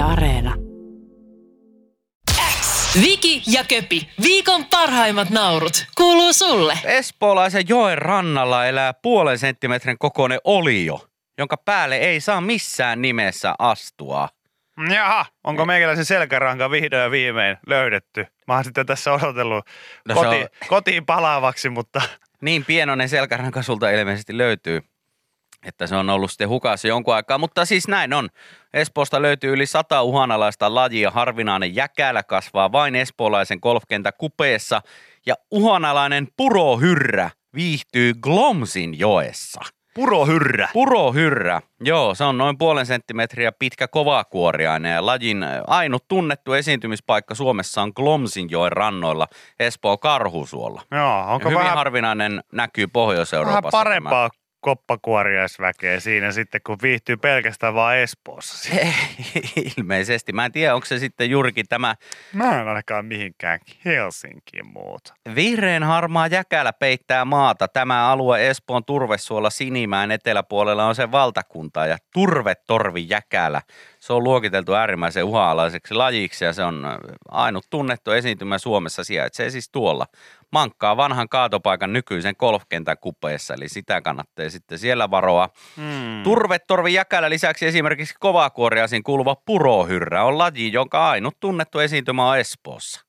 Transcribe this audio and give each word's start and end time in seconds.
Yle 0.00 0.08
Areena. 0.12 0.54
Viki 3.02 3.42
ja 3.46 3.64
Köpi, 3.64 4.08
viikon 4.22 4.64
parhaimmat 4.64 5.30
naurut, 5.30 5.86
kuuluu 5.96 6.32
sulle. 6.32 6.78
Espoolaisen 6.84 7.64
joen 7.68 7.98
rannalla 7.98 8.66
elää 8.66 8.94
puolen 8.94 9.38
senttimetrin 9.38 9.98
kokoinen 9.98 10.38
olio, 10.44 11.08
jonka 11.38 11.56
päälle 11.56 11.96
ei 11.96 12.20
saa 12.20 12.40
missään 12.40 13.02
nimessä 13.02 13.54
astua. 13.58 14.28
Jaha, 14.94 15.26
onko 15.44 15.64
meikäläisen 15.66 16.04
selkäranka 16.04 16.70
vihdoin 16.70 17.02
ja 17.02 17.10
viimein 17.10 17.56
löydetty? 17.66 18.26
Mä 18.46 18.54
oon 18.54 18.64
sitten 18.64 18.86
tässä 18.86 19.12
odotellut 19.12 19.64
No 20.08 20.14
koti, 20.14 20.36
on- 20.36 20.48
kotiin 20.68 21.06
palaavaksi, 21.06 21.68
mutta 21.68 22.02
Niin 22.40 22.64
pienoinen 22.64 23.08
selkäranka 23.08 23.62
sulta 23.62 23.90
ilmeisesti 23.90 24.38
löytyy, 24.38 24.82
että 25.66 25.86
se 25.86 25.96
on 25.96 26.10
ollut 26.10 26.30
sitten 26.30 26.48
hukassa 26.48 26.88
jonkun 26.88 27.14
aikaa. 27.14 27.38
Mutta 27.38 27.64
siis 27.64 27.88
näin 27.88 28.12
on. 28.12 28.28
Espoosta 28.74 29.22
löytyy 29.22 29.52
yli 29.52 29.66
sata 29.66 30.02
uhanalaista 30.02 30.74
lajia. 30.74 31.10
Harvinainen 31.10 31.74
jäkälä 31.74 32.22
kasvaa 32.22 32.72
vain 32.72 32.94
espoolaisen 32.96 33.58
golfkentä 33.62 34.12
kupeessa. 34.12 34.82
Ja 35.26 35.34
uhanalainen 35.50 36.28
purohyrrä 36.36 37.30
viihtyy 37.54 38.14
Glomsin 38.14 38.98
joessa. 38.98 39.60
purohyrrä. 39.94 40.68
Purohyrrä, 40.72 41.60
joo, 41.80 42.14
se 42.14 42.24
on 42.24 42.38
noin 42.38 42.58
puolen 42.58 42.86
senttimetriä 42.86 43.52
pitkä 43.52 43.88
kovakuoriainen 43.88 44.92
ja 44.94 45.06
lajin 45.06 45.44
ainut 45.66 46.04
tunnettu 46.08 46.52
esiintymispaikka 46.52 47.34
Suomessa 47.34 47.82
on 47.82 47.92
Glomsinjoen 47.96 48.72
rannoilla 48.72 49.26
Espoon 49.60 49.98
Karhusuolla. 49.98 50.82
Joo, 50.90 51.00
Ja 51.00 51.24
onko 51.28 51.48
hyvin 51.48 51.58
vähän, 51.62 51.76
harvinainen 51.76 52.42
näkyy 52.52 52.82
vähän 52.82 52.90
Pohjois-Euroopassa. 52.92 53.78
parempaa 53.78 54.30
koppakuoriaisväkeä 54.60 56.00
siinä 56.00 56.32
sitten, 56.32 56.60
kun 56.66 56.78
viihtyy 56.82 57.16
pelkästään 57.16 57.74
vaan 57.74 57.96
Espoossa. 57.96 58.70
Ilmeisesti. 59.76 60.32
Mä 60.32 60.44
en 60.44 60.52
tiedä, 60.52 60.74
onko 60.74 60.86
se 60.86 60.98
sitten 60.98 61.30
juurikin 61.30 61.66
tämä 61.68 61.94
Mä 62.32 62.60
en 62.60 62.68
ainakaan 62.68 63.04
mihinkään 63.04 63.58
Helsinkiin 63.84 64.66
muuta. 64.66 65.14
vihreän 65.34 65.82
harmaa 65.82 66.26
jäkälä 66.26 66.72
peittää 66.72 67.24
maata. 67.24 67.68
Tämä 67.68 68.10
alue 68.10 68.48
Espoon 68.50 68.84
turvesuolla 68.84 69.50
Sinimäen 69.50 70.10
eteläpuolella 70.10 70.86
on 70.86 70.94
se 70.94 71.12
valtakunta 71.12 71.86
ja 71.86 71.96
turvetorvi 72.12 73.06
jäkälä. 73.08 73.62
Se 74.10 74.14
on 74.14 74.24
luokiteltu 74.24 74.74
äärimmäisen 74.74 75.24
uhanalaiseksi 75.24 75.94
lajiksi 75.94 76.44
ja 76.44 76.52
se 76.52 76.64
on 76.64 76.84
äh, 76.84 76.96
ainut 77.28 77.66
tunnettu 77.70 78.10
esiintymä 78.10 78.58
Suomessa 78.58 79.04
sijaitsee 79.04 79.50
siis 79.50 79.70
tuolla. 79.70 80.06
Mankkaa 80.52 80.96
vanhan 80.96 81.28
kaatopaikan 81.28 81.92
nykyisen 81.92 82.34
golfkentän 82.38 82.96
kupeessa, 83.00 83.54
eli 83.54 83.68
sitä 83.68 84.00
kannattaa 84.00 84.50
sitten 84.50 84.78
siellä 84.78 85.10
varoa. 85.10 85.48
Hmm. 85.76 86.22
Turvetorvi 86.22 86.94
jäkälä 86.94 87.30
lisäksi 87.30 87.66
esimerkiksi 87.66 88.14
kovakuoriaisiin 88.20 89.02
kuuluva 89.02 89.36
purohyrrä 89.36 90.24
on 90.24 90.38
laji, 90.38 90.72
jonka 90.72 91.10
ainut 91.10 91.36
tunnettu 91.40 91.78
esiintymä 91.78 92.30
on 92.30 92.38
Espoossa. 92.38 93.04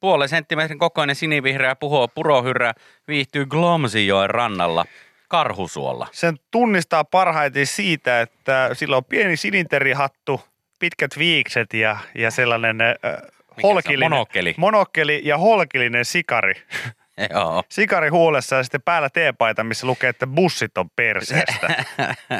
Puolen 0.00 0.28
senttimetrin 0.28 0.78
kokoinen 0.78 1.16
sinivihreä 1.16 1.76
puho 1.76 2.08
purohyrrä 2.08 2.72
viihtyy 3.08 3.46
Glomsijoen 3.46 4.30
rannalla 4.30 4.84
Karhusuolla. 5.32 6.08
Sen 6.12 6.36
tunnistaa 6.50 7.04
parhaiten 7.04 7.66
siitä, 7.66 8.20
että 8.20 8.70
sillä 8.72 8.96
on 8.96 9.04
pieni 9.04 9.36
silinterihattu, 9.36 10.40
pitkät 10.78 11.18
viikset 11.18 11.74
ja, 11.74 11.96
ja 12.14 12.30
sellainen 12.30 12.80
äh, 12.80 12.94
on? 13.04 13.62
holkillinen, 13.62 14.10
Monokkeli. 14.10 14.54
monokkeli 14.56 15.20
ja 15.24 15.38
holkillinen 15.38 16.04
sikari. 16.04 16.54
Joo. 17.30 17.62
Sikari 17.68 18.08
huulessa 18.08 18.56
ja 18.56 18.62
sitten 18.62 18.82
päällä 18.82 19.10
teepaita, 19.10 19.64
missä 19.64 19.86
lukee, 19.86 20.10
että 20.10 20.26
bussit 20.26 20.78
on 20.78 20.90
perseestä. 20.96 21.84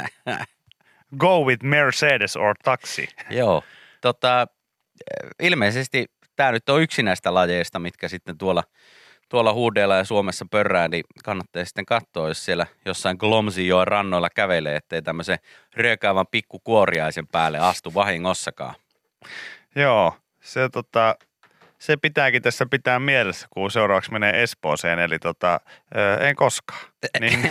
Go 1.19 1.45
with 1.45 1.65
Mercedes 1.65 2.37
or 2.37 2.55
taxi. 2.65 3.09
Joo. 3.31 3.63
Tota, 4.01 4.47
ilmeisesti 5.43 6.07
tämä 6.37 6.53
nyt 6.53 6.69
on 6.69 6.83
yksi 6.83 7.03
näistä 7.03 7.35
lajeista, 7.35 7.79
mitkä 7.79 8.09
sitten 8.09 8.39
tuolla, 8.39 8.63
tuolla 9.33 9.53
huudeilla 9.53 9.97
ja 9.97 10.05
Suomessa 10.05 10.47
pörrää, 10.51 10.89
niin 10.89 11.05
kannattaa 11.25 11.65
sitten 11.65 11.87
katsoa, 11.87 12.29
jos 12.29 12.45
siellä 12.45 12.67
jossain 12.85 13.17
Glomsijoen 13.21 13.89
rannoilla 13.89 14.31
kävelee, 14.31 14.77
ettei 14.77 15.03
tämmöisen 15.03 15.39
ryökäävän 15.77 16.27
pikkukuoriaisen 16.31 17.27
päälle 17.27 17.59
astu 17.59 17.95
vahingossakaan. 17.95 18.75
Joo, 19.77 20.17
se, 20.41 20.69
tota, 20.69 21.15
se 21.79 21.97
pitääkin 21.97 22.43
tässä 22.43 22.67
pitää 22.71 22.99
mielessä, 22.99 23.47
kun 23.51 23.71
seuraavaksi 23.71 24.13
menee 24.13 24.43
Espooseen, 24.43 24.99
eli 24.99 25.19
tota, 25.19 25.61
ö, 25.97 26.29
en 26.29 26.37
koskaan. 26.37 26.81
Niin, 27.21 27.51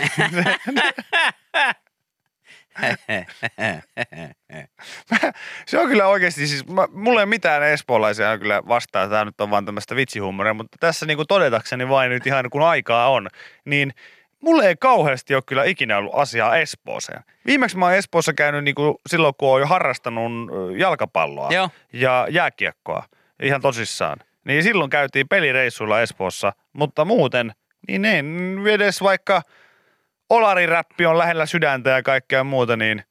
se 5.66 5.78
on 5.78 5.88
kyllä 5.88 6.06
oikeasti, 6.06 6.46
siis 6.46 6.68
mä, 6.68 6.88
mulla 6.92 7.20
ei 7.20 7.24
ole 7.24 7.26
mitään 7.26 7.62
espoolaisia 7.62 8.38
kyllä 8.38 8.62
vastaan, 8.68 9.10
tämä 9.10 9.24
nyt 9.24 9.40
on 9.40 9.50
vaan 9.50 9.64
tämmöistä 9.64 9.96
vitsihuumoria, 9.96 10.54
mutta 10.54 10.76
tässä 10.80 11.06
niin 11.06 11.16
kuin 11.16 11.28
todetakseni 11.28 11.88
vain 11.88 12.10
nyt 12.10 12.26
ihan 12.26 12.50
kun 12.50 12.62
aikaa 12.62 13.10
on, 13.10 13.28
niin 13.64 13.92
mulle 14.42 14.68
ei 14.68 14.76
kauheasti 14.76 15.34
ole 15.34 15.42
kyllä 15.46 15.64
ikinä 15.64 15.98
ollut 15.98 16.14
asiaa 16.14 16.56
Espooseen. 16.56 17.22
Viimeksi 17.46 17.76
mä 17.76 17.84
oon 17.84 17.94
Espoossa 17.94 18.32
käynyt 18.32 18.64
niin 18.64 18.74
kuin 18.74 18.94
silloin, 19.08 19.34
kun 19.38 19.48
oon 19.48 19.60
jo 19.60 19.66
harrastanut 19.66 20.32
jalkapalloa 20.76 21.52
Joo. 21.52 21.68
ja 21.92 22.26
jääkiekkoa 22.30 23.04
ihan 23.42 23.60
tosissaan. 23.60 24.18
Niin 24.44 24.62
silloin 24.62 24.90
käytiin 24.90 25.28
pelireissuilla 25.28 26.00
Espoossa, 26.00 26.52
mutta 26.72 27.04
muuten, 27.04 27.52
niin 27.88 28.04
en 28.04 28.58
edes 28.66 29.02
vaikka 29.02 29.42
olariräppi 30.32 31.06
on 31.06 31.18
lähellä 31.18 31.46
sydäntä 31.46 31.90
ja 31.90 32.02
kaikkea 32.02 32.44
muuta, 32.44 32.76
niin, 32.76 33.02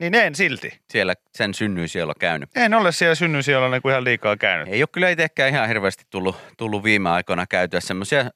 niin 0.00 0.14
en 0.14 0.34
silti. 0.34 0.80
Siellä 0.90 1.14
sen 1.34 1.54
synnyin 1.54 1.88
siellä 1.88 2.12
käynyt. 2.20 2.56
En 2.56 2.74
ole 2.74 2.92
siellä 2.92 3.14
synnyn 3.14 3.42
siellä 3.42 3.68
niin 3.68 3.82
kuin 3.82 3.92
ihan 3.92 4.04
liikaa 4.04 4.36
käynyt. 4.36 4.68
Ei 4.68 4.82
ole 4.82 4.88
kyllä 4.92 5.08
itsekään 5.08 5.50
ihan 5.50 5.68
hirveästi 5.68 6.04
tullut, 6.10 6.36
tullut 6.58 6.84
viime 6.84 7.10
aikoina 7.10 7.46
käytyä 7.46 7.80
semmoisia 7.80 8.30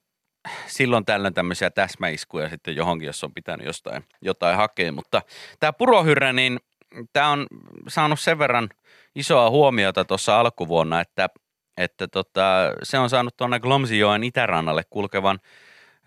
silloin 0.66 1.04
tällöin 1.04 1.34
tämmöisiä 1.34 1.70
täsmäiskuja 1.70 2.48
sitten 2.48 2.76
johonkin, 2.76 3.06
jos 3.06 3.24
on 3.24 3.34
pitänyt 3.34 3.66
jostain 3.66 4.04
jotain 4.20 4.56
hakea. 4.56 4.92
Mutta 4.92 5.22
tämä 5.60 5.72
purohyrrä, 5.72 6.32
niin 6.32 6.60
tämä 7.12 7.28
on 7.28 7.46
saanut 7.88 8.20
sen 8.20 8.38
verran 8.38 8.68
isoa 9.14 9.50
huomiota 9.50 10.04
tuossa 10.04 10.40
alkuvuonna, 10.40 11.00
että, 11.00 11.28
että 11.76 12.08
tota, 12.08 12.72
se 12.82 12.98
on 12.98 13.10
saanut 13.10 13.36
tuonne 13.36 13.60
Glomsijoen 13.60 14.24
itärannalle 14.24 14.82
kulkevan 14.90 15.38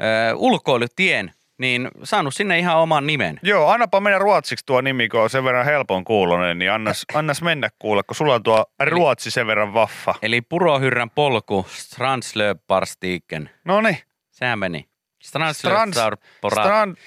ö, 0.01 0.35
ulkoilutien, 0.35 1.31
niin 1.59 1.89
saanut 2.03 2.35
sinne 2.35 2.59
ihan 2.59 2.77
oman 2.77 3.07
nimen. 3.07 3.39
Joo, 3.43 3.69
annapa 3.69 3.99
mennä 3.99 4.19
ruotsiksi 4.19 4.65
tuo 4.65 4.81
nimi, 4.81 5.09
kun 5.09 5.21
on 5.21 5.29
sen 5.29 5.43
verran 5.43 5.65
helpon 5.65 6.03
kuulonen, 6.03 6.59
niin 6.59 6.71
annas, 6.71 7.05
annas 7.13 7.41
mennä 7.41 7.69
kuule, 7.79 8.03
kun 8.03 8.15
sulla 8.15 8.35
on 8.35 8.43
tuo 8.43 8.65
ruotsi 8.83 9.31
sen 9.31 9.47
verran 9.47 9.73
vaffa. 9.73 10.15
Eli 10.21 10.41
purohyrrän 10.41 11.09
polku, 11.09 11.65
Strandslöparstiken. 11.69 13.49
No 13.65 13.81
niin. 13.81 13.97
Sehän 14.31 14.59
meni. 14.59 14.89
Strand, 15.21 15.53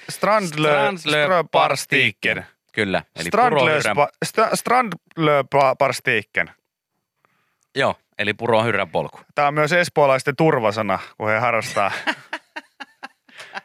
Strandslöparstiken. 0.09 2.45
Kyllä, 2.73 3.03
eli 3.15 3.29
purohyrrän, 3.31 3.95
Strandlöparstiken. 4.53 6.51
joo, 7.75 7.95
eli 8.17 8.33
purohyrrän 8.33 8.89
polku. 8.89 9.19
Tämä 9.35 9.47
on 9.47 9.53
myös 9.53 9.71
espoolaisten 9.71 10.35
turvasana, 10.35 10.99
kun 11.17 11.29
he 11.29 11.39
harrastaa, 11.39 11.91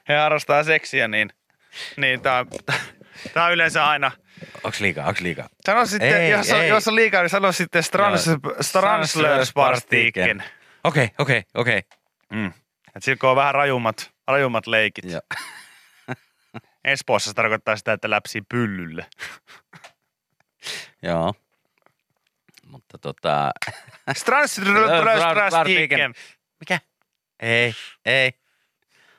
he 0.09 0.17
harrastaa 0.17 0.65
seksiä, 0.65 1.09
niin, 1.09 1.31
niin 1.97 2.21
tämä 2.21 2.39
on, 2.39 2.47
on 3.47 3.53
yleensä 3.53 3.87
aina. 3.87 4.11
Onks 4.65 4.81
liikaa, 4.81 5.09
onks 5.09 5.21
liikaa? 5.21 5.49
Sano 5.67 5.87
sitten, 5.87 6.23
Ei, 6.23 6.31
jos, 6.31 6.51
on, 6.51 6.61
ei. 6.61 6.69
jos 6.69 6.89
on 6.89 6.95
liikaa, 6.95 7.23
niin 7.23 7.31
sano 7.31 7.53
sitten 7.53 7.83
strans, 7.83 8.27
Joo. 8.27 8.37
strandlöparstiken. 8.61 10.45
Okei, 10.85 11.11
okei, 11.19 11.43
okei. 11.55 11.83
Mm. 12.33 12.53
Et 12.97 13.23
on 13.23 13.37
vähän 13.37 13.55
rajummat, 13.55 14.11
rajummat 14.27 14.67
leikit. 14.67 15.05
Joo. 15.05 15.21
Espoossa 16.85 17.31
se 17.31 17.35
tarkoittaa 17.35 17.77
sitä, 17.77 17.93
että 17.93 18.11
läpsii 18.11 18.43
pyllylle. 18.49 19.07
Joo. 21.03 21.35
Mutta 22.67 22.99
tota... 22.99 23.51
Strandlöparstiken. 24.17 26.15
Mikä? 26.61 26.81
Ei, 27.41 27.75
ei. 28.05 28.33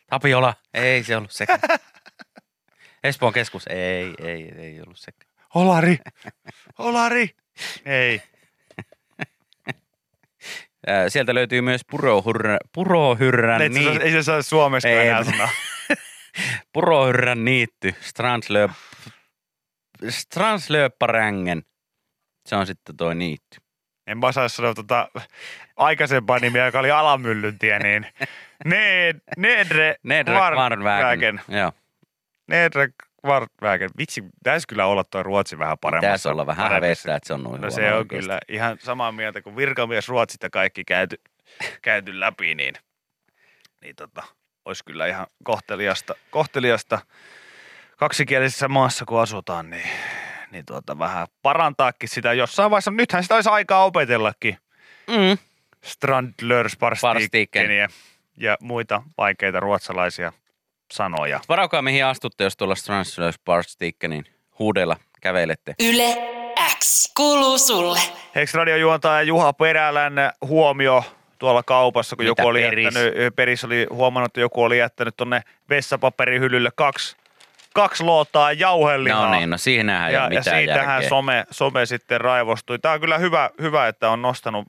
Tapiola, 0.10 0.54
ei 0.74 1.04
se 1.04 1.18
ollut 1.18 1.32
sekä. 1.32 1.60
Espoon 3.04 3.34
keskus, 3.34 3.68
ei, 3.68 4.14
ei, 4.24 4.52
ei 4.58 4.82
ollut 4.82 4.98
sekä. 5.00 5.26
Olari, 5.56 5.98
Olari. 6.78 7.30
Ei. 7.86 8.22
Sieltä 11.08 11.34
löytyy 11.34 11.62
myös 11.62 11.82
purohyrrän, 11.92 12.58
purohyrrän, 12.74 13.62
Ei, 13.62 13.74
se, 13.74 13.80
niit, 13.80 14.02
ei 14.02 14.12
se 14.12 14.24
saa 14.24 14.42
suomeksi 14.42 14.88
Ei, 14.88 15.08
enää 15.08 15.18
mutta- 15.24 15.32
sanoa. 15.32 15.50
purohyrrän 16.74 17.46
niitty, 17.46 17.96
Strandslöparängen. 20.10 21.64
Se 22.46 22.56
on 22.56 22.68
sitten 22.68 22.98
toi 22.98 23.16
niitty. 23.16 23.58
En 24.10 24.18
mä 24.18 24.28
osaa 24.28 24.48
sanoa 24.50 24.74
tota 24.74 25.10
aikaisempaa 25.78 26.40
nimiä, 26.40 26.66
joka 26.66 26.80
oli 26.80 26.92
Alamyllyntie, 26.92 27.80
niin 27.80 28.06
Ned, 28.66 29.20
Nedre, 29.38 29.96
Nedre. 30.04 30.36
Kvarnvägen. 30.36 31.42
Joo. 31.48 31.72
Nedre 32.48 32.90
Kvartvägen. 33.22 33.90
Vitsi, 33.98 34.22
pitäisi 34.22 34.68
kyllä 34.68 34.86
olla 34.86 35.04
tuo 35.04 35.24
Ruotsi 35.24 35.60
vähän 35.60 35.78
paremmassa. 35.78 36.08
Pitäisi 36.08 36.28
olla 36.28 36.48
vähän 36.48 36.72
hävettää, 36.72 37.16
että 37.16 37.28
se 37.28 37.34
on 37.34 37.44
noin 37.44 37.62
No 37.62 37.70
se 37.72 37.82
on 37.94 37.98
oikeasti. 37.98 38.16
kyllä 38.16 38.40
ihan 38.48 38.78
samaa 38.80 39.12
mieltä, 39.12 39.42
kun 39.42 39.56
virkamies 39.56 40.10
Ruotsista 40.10 40.50
kaikki 40.50 40.84
käyty, 40.84 41.22
käyty 41.82 42.20
läpi, 42.20 42.56
niin, 42.56 42.76
niin 43.82 43.96
tota, 43.96 44.24
olisi 44.66 44.86
kyllä 44.86 45.08
ihan 45.08 45.28
kohteliasta, 45.44 46.16
kohteliasta 46.30 47.00
kaksikielisessä 47.98 48.68
maassa, 48.68 49.06
kun 49.06 49.22
asutaan, 49.22 49.70
niin, 49.70 49.90
niin 50.52 50.66
tuota, 50.66 51.00
vähän 51.00 51.28
parantaakin 51.42 52.10
sitä 52.10 52.34
jossain 52.34 52.72
vaiheessa. 52.72 52.92
Nythän 52.92 53.24
sitä 53.24 53.36
olisi 53.36 53.50
aikaa 53.50 53.86
opetellakin. 53.86 54.58
Mm. 55.08 55.38
Strandlers, 55.84 56.78
ja 58.38 58.58
muita 58.62 59.04
vaikeita 59.18 59.60
ruotsalaisia 59.60 60.34
sanoja. 60.92 61.40
Varaukaa 61.50 61.82
mihin 61.82 62.06
astutte, 62.06 62.44
jos 62.44 62.58
tuolla 62.58 62.76
Stranslers 62.76 63.40
Barstickenin 63.46 64.26
huudella 64.60 64.98
kävelette. 65.22 65.76
Yle 65.80 66.18
X 66.80 67.14
kuuluu 67.18 67.58
sulle. 67.58 68.00
Hex-radiojuontaja 68.36 69.22
Juha 69.22 69.54
Perälän 69.54 70.14
huomio 70.42 71.04
tuolla 71.40 71.64
kaupassa, 71.64 72.16
kun 72.16 72.26
Mitä 72.26 72.42
joku 72.42 72.48
oli 72.50 72.62
Peris? 72.62 72.84
jättänyt, 72.86 73.36
Peris 73.36 73.64
oli 73.64 73.88
huomannut, 73.90 74.30
että 74.30 74.40
joku 74.40 74.64
oli 74.64 74.78
jättänyt 74.78 75.18
tuonne 75.18 75.42
vessapaperihyllylle 75.70 76.70
kaksi, 76.76 77.18
kaksi 77.74 78.04
lootaa 78.04 78.52
jauhelihaa. 78.52 79.26
No 79.26 79.40
niin, 79.40 79.50
no 79.50 79.58
siinähän 79.58 80.08
ei 80.10 80.14
ja, 80.14 80.24
ole 80.24 80.34
ja 80.34 80.40
mitään 80.40 80.58
siitähän 80.58 80.94
järkeä. 80.94 81.10
some, 81.10 81.46
some 81.52 81.86
sitten 81.86 82.22
raivostui. 82.22 82.80
Tämä 82.80 82.94
on 82.94 83.00
kyllä 83.00 83.18
hyvä, 83.18 83.50
hyvä, 83.62 83.88
että 83.88 84.10
on 84.10 84.22
nostanut 84.22 84.68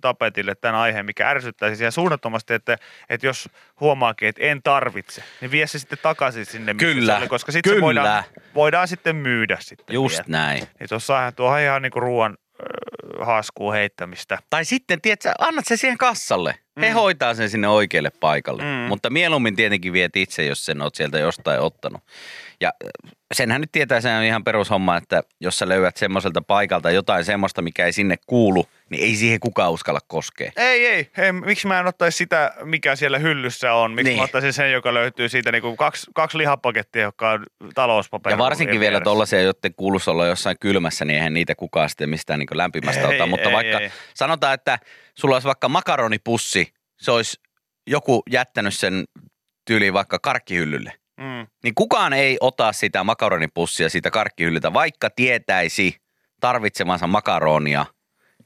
tapetille 0.00 0.54
tämän 0.54 0.80
aiheen, 0.80 1.06
mikä 1.06 1.28
ärsyttäisi 1.28 1.76
siellä 1.76 1.90
suunnattomasti, 1.90 2.54
että, 2.54 2.78
että 3.08 3.26
jos 3.26 3.48
huomaakin, 3.80 4.28
että 4.28 4.42
en 4.42 4.62
tarvitse, 4.62 5.22
niin 5.40 5.50
vie 5.50 5.66
se 5.66 5.78
sitten 5.78 5.98
takaisin 6.02 6.46
sinne, 6.46 6.72
missä 6.72 6.86
Kyllä, 6.86 7.12
se 7.12 7.18
oli, 7.18 7.28
koska 7.28 7.52
sitten 7.52 7.80
voidaan, 7.80 8.24
voidaan 8.54 8.88
sitten 8.88 9.16
myydä 9.16 9.56
sitten 9.60 9.94
Just 9.94 10.16
vielä. 10.16 10.24
näin. 10.28 10.68
Niin 10.80 10.88
tuossahan 10.88 11.34
tuo 11.34 11.56
ihan 11.56 11.82
niinku 11.82 12.00
ruoan 12.00 12.36
haaskuun 13.20 13.74
heittämistä. 13.74 14.38
Tai 14.50 14.64
sitten, 14.64 15.00
tiedätkö, 15.00 15.32
annat 15.38 15.66
se 15.66 15.76
siihen 15.76 15.98
kassalle. 15.98 16.54
He 16.80 16.88
Mm. 16.88 16.94
hoitaa 16.94 17.34
sen 17.34 17.50
sinne 17.50 17.68
oikealle 17.68 18.10
paikalle. 18.10 18.62
Mm. 18.62 18.68
Mutta 18.68 19.10
mieluummin 19.10 19.56
tietenkin 19.56 19.92
viet 19.92 20.16
itse, 20.16 20.44
jos 20.44 20.64
sen 20.64 20.82
oot 20.82 20.94
sieltä 20.94 21.18
jostain 21.18 21.60
ottanut. 21.60 22.02
Ja 22.62 22.72
senhän 23.34 23.60
nyt 23.60 23.72
tietää, 23.72 24.00
se 24.00 24.16
on 24.16 24.22
ihan 24.22 24.44
perushomma, 24.44 24.96
että 24.96 25.22
jos 25.40 25.58
sä 25.58 25.68
löydät 25.68 25.96
semmoiselta 25.96 26.42
paikalta 26.42 26.90
jotain 26.90 27.24
semmoista, 27.24 27.62
mikä 27.62 27.86
ei 27.86 27.92
sinne 27.92 28.16
kuulu, 28.26 28.66
niin 28.90 29.02
ei 29.02 29.16
siihen 29.16 29.40
kukaan 29.40 29.72
uskalla 29.72 30.00
koskea. 30.06 30.52
Ei, 30.56 30.86
ei, 30.86 31.10
ei. 31.18 31.32
Miksi 31.32 31.66
mä 31.66 31.80
en 31.80 31.86
ottaisi 31.86 32.16
sitä, 32.16 32.54
mikä 32.64 32.96
siellä 32.96 33.18
hyllyssä 33.18 33.74
on? 33.74 33.90
Miksi 33.90 34.04
Niin. 34.04 34.10
niin. 34.10 34.18
mä 34.18 34.24
ottaisin 34.24 34.52
sen, 34.52 34.72
joka 34.72 34.94
löytyy 34.94 35.28
siitä 35.28 35.52
niinku 35.52 35.76
kaksi, 35.76 36.06
kaksi 36.14 36.38
lihapakettia, 36.38 37.02
jotka 37.02 37.30
on 37.30 37.46
talouspaperi. 37.74 38.32
Ja 38.34 38.38
varsinkin 38.38 38.80
vielä 38.80 39.00
tuollaisia, 39.00 39.40
joiden 39.40 39.74
kuuluisi 39.76 40.10
olla 40.10 40.26
jossain 40.26 40.56
kylmässä, 40.60 41.04
niin 41.04 41.16
eihän 41.16 41.34
niitä 41.34 41.54
kukaan 41.54 41.88
sitten 41.88 42.10
mistään 42.10 42.38
niin 42.38 42.48
lämpimästä 42.52 43.08
Ei, 43.08 43.14
ota. 43.14 43.26
Mutta 43.26 43.48
ei, 43.48 43.54
vaikka 43.54 43.78
ei. 43.78 43.90
sanotaan, 44.14 44.54
että 44.54 44.78
sulla 45.14 45.36
olisi 45.36 45.46
vaikka 45.46 45.68
makaronipussi, 45.68 46.72
se 47.00 47.10
olisi 47.10 47.40
joku 47.86 48.22
jättänyt 48.30 48.74
sen 48.74 49.04
tyyliin 49.66 49.92
vaikka 49.92 50.18
karkkihyllylle. 50.18 50.92
Mm. 51.22 51.46
Niin 51.64 51.74
kukaan 51.74 52.12
ei 52.12 52.36
ota 52.40 52.72
sitä 52.72 53.04
makaronipussia 53.04 53.88
siitä 53.88 54.10
karkkihyllyltä, 54.10 54.72
vaikka 54.72 55.10
tietäisi 55.10 55.96
tarvitsemansa 56.40 57.06
makaronia, 57.06 57.86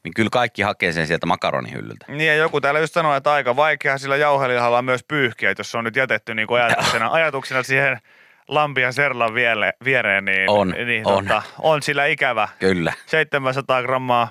niin 0.05 0.15
kyllä 0.15 0.31
kaikki 0.33 0.63
hakee 0.63 0.93
sen 0.93 1.07
sieltä 1.07 1.27
makaronihyllyltä. 1.27 2.07
Niin 2.09 2.27
ja 2.27 2.35
joku 2.35 2.61
täällä 2.61 2.81
just 2.81 2.95
sanoi, 2.95 3.17
että 3.17 3.33
aika 3.33 3.57
vaikea 3.57 3.99
sillä 3.99 4.17
jauhelihalla 4.17 4.79
on 4.79 4.85
myös 4.85 5.05
pyyhkiä, 5.09 5.55
jos 5.59 5.71
se 5.71 5.79
on 5.79 5.85
nyt 5.85 5.97
jätetty 5.97 6.35
niin 6.35 6.49
kuin 6.49 6.63
ajatuksena, 6.63 7.11
ajatuksena 7.11 7.63
siihen 7.63 7.99
lampian 8.49 8.93
serlan 8.93 9.35
viereen, 9.85 10.25
niin, 10.25 10.51
On, 10.51 10.75
niin 10.87 11.07
on. 11.07 11.25
Tota, 11.25 11.43
on 11.59 11.83
sillä 11.83 12.07
ikävä. 12.07 12.49
Kyllä. 12.59 12.93
700 13.07 13.83
grammaa 13.83 14.29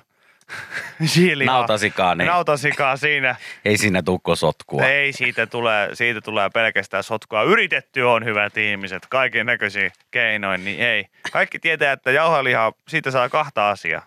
siilihaa. 1.06 1.56
Nautasikaa, 1.58 2.16
niin 2.16 2.28
Nautasikaa 2.28 2.98
siinä. 2.98 3.36
ei 3.66 3.78
siinä 3.78 4.04
tukko 4.04 4.36
sotkua. 4.36 4.86
Ei 4.86 5.14
siitä 5.14 5.48
tulee, 5.48 5.96
siitä 5.96 6.22
tulee 6.22 6.50
pelkästään 6.50 7.04
sotkua. 7.04 7.44
Yritetty 7.44 8.02
on 8.02 8.26
hyvät 8.26 8.58
ihmiset, 8.58 9.06
kaiken 9.10 9.46
näköisiä 9.46 9.90
keinoin, 10.12 10.66
niin 10.66 10.80
ei. 10.80 11.06
Kaikki 11.32 11.60
tietää, 11.60 11.92
että 11.92 12.12
jauhelihaa, 12.12 12.74
siitä 12.88 13.12
saa 13.12 13.30
kahta 13.30 13.70
asiaa. 13.70 14.06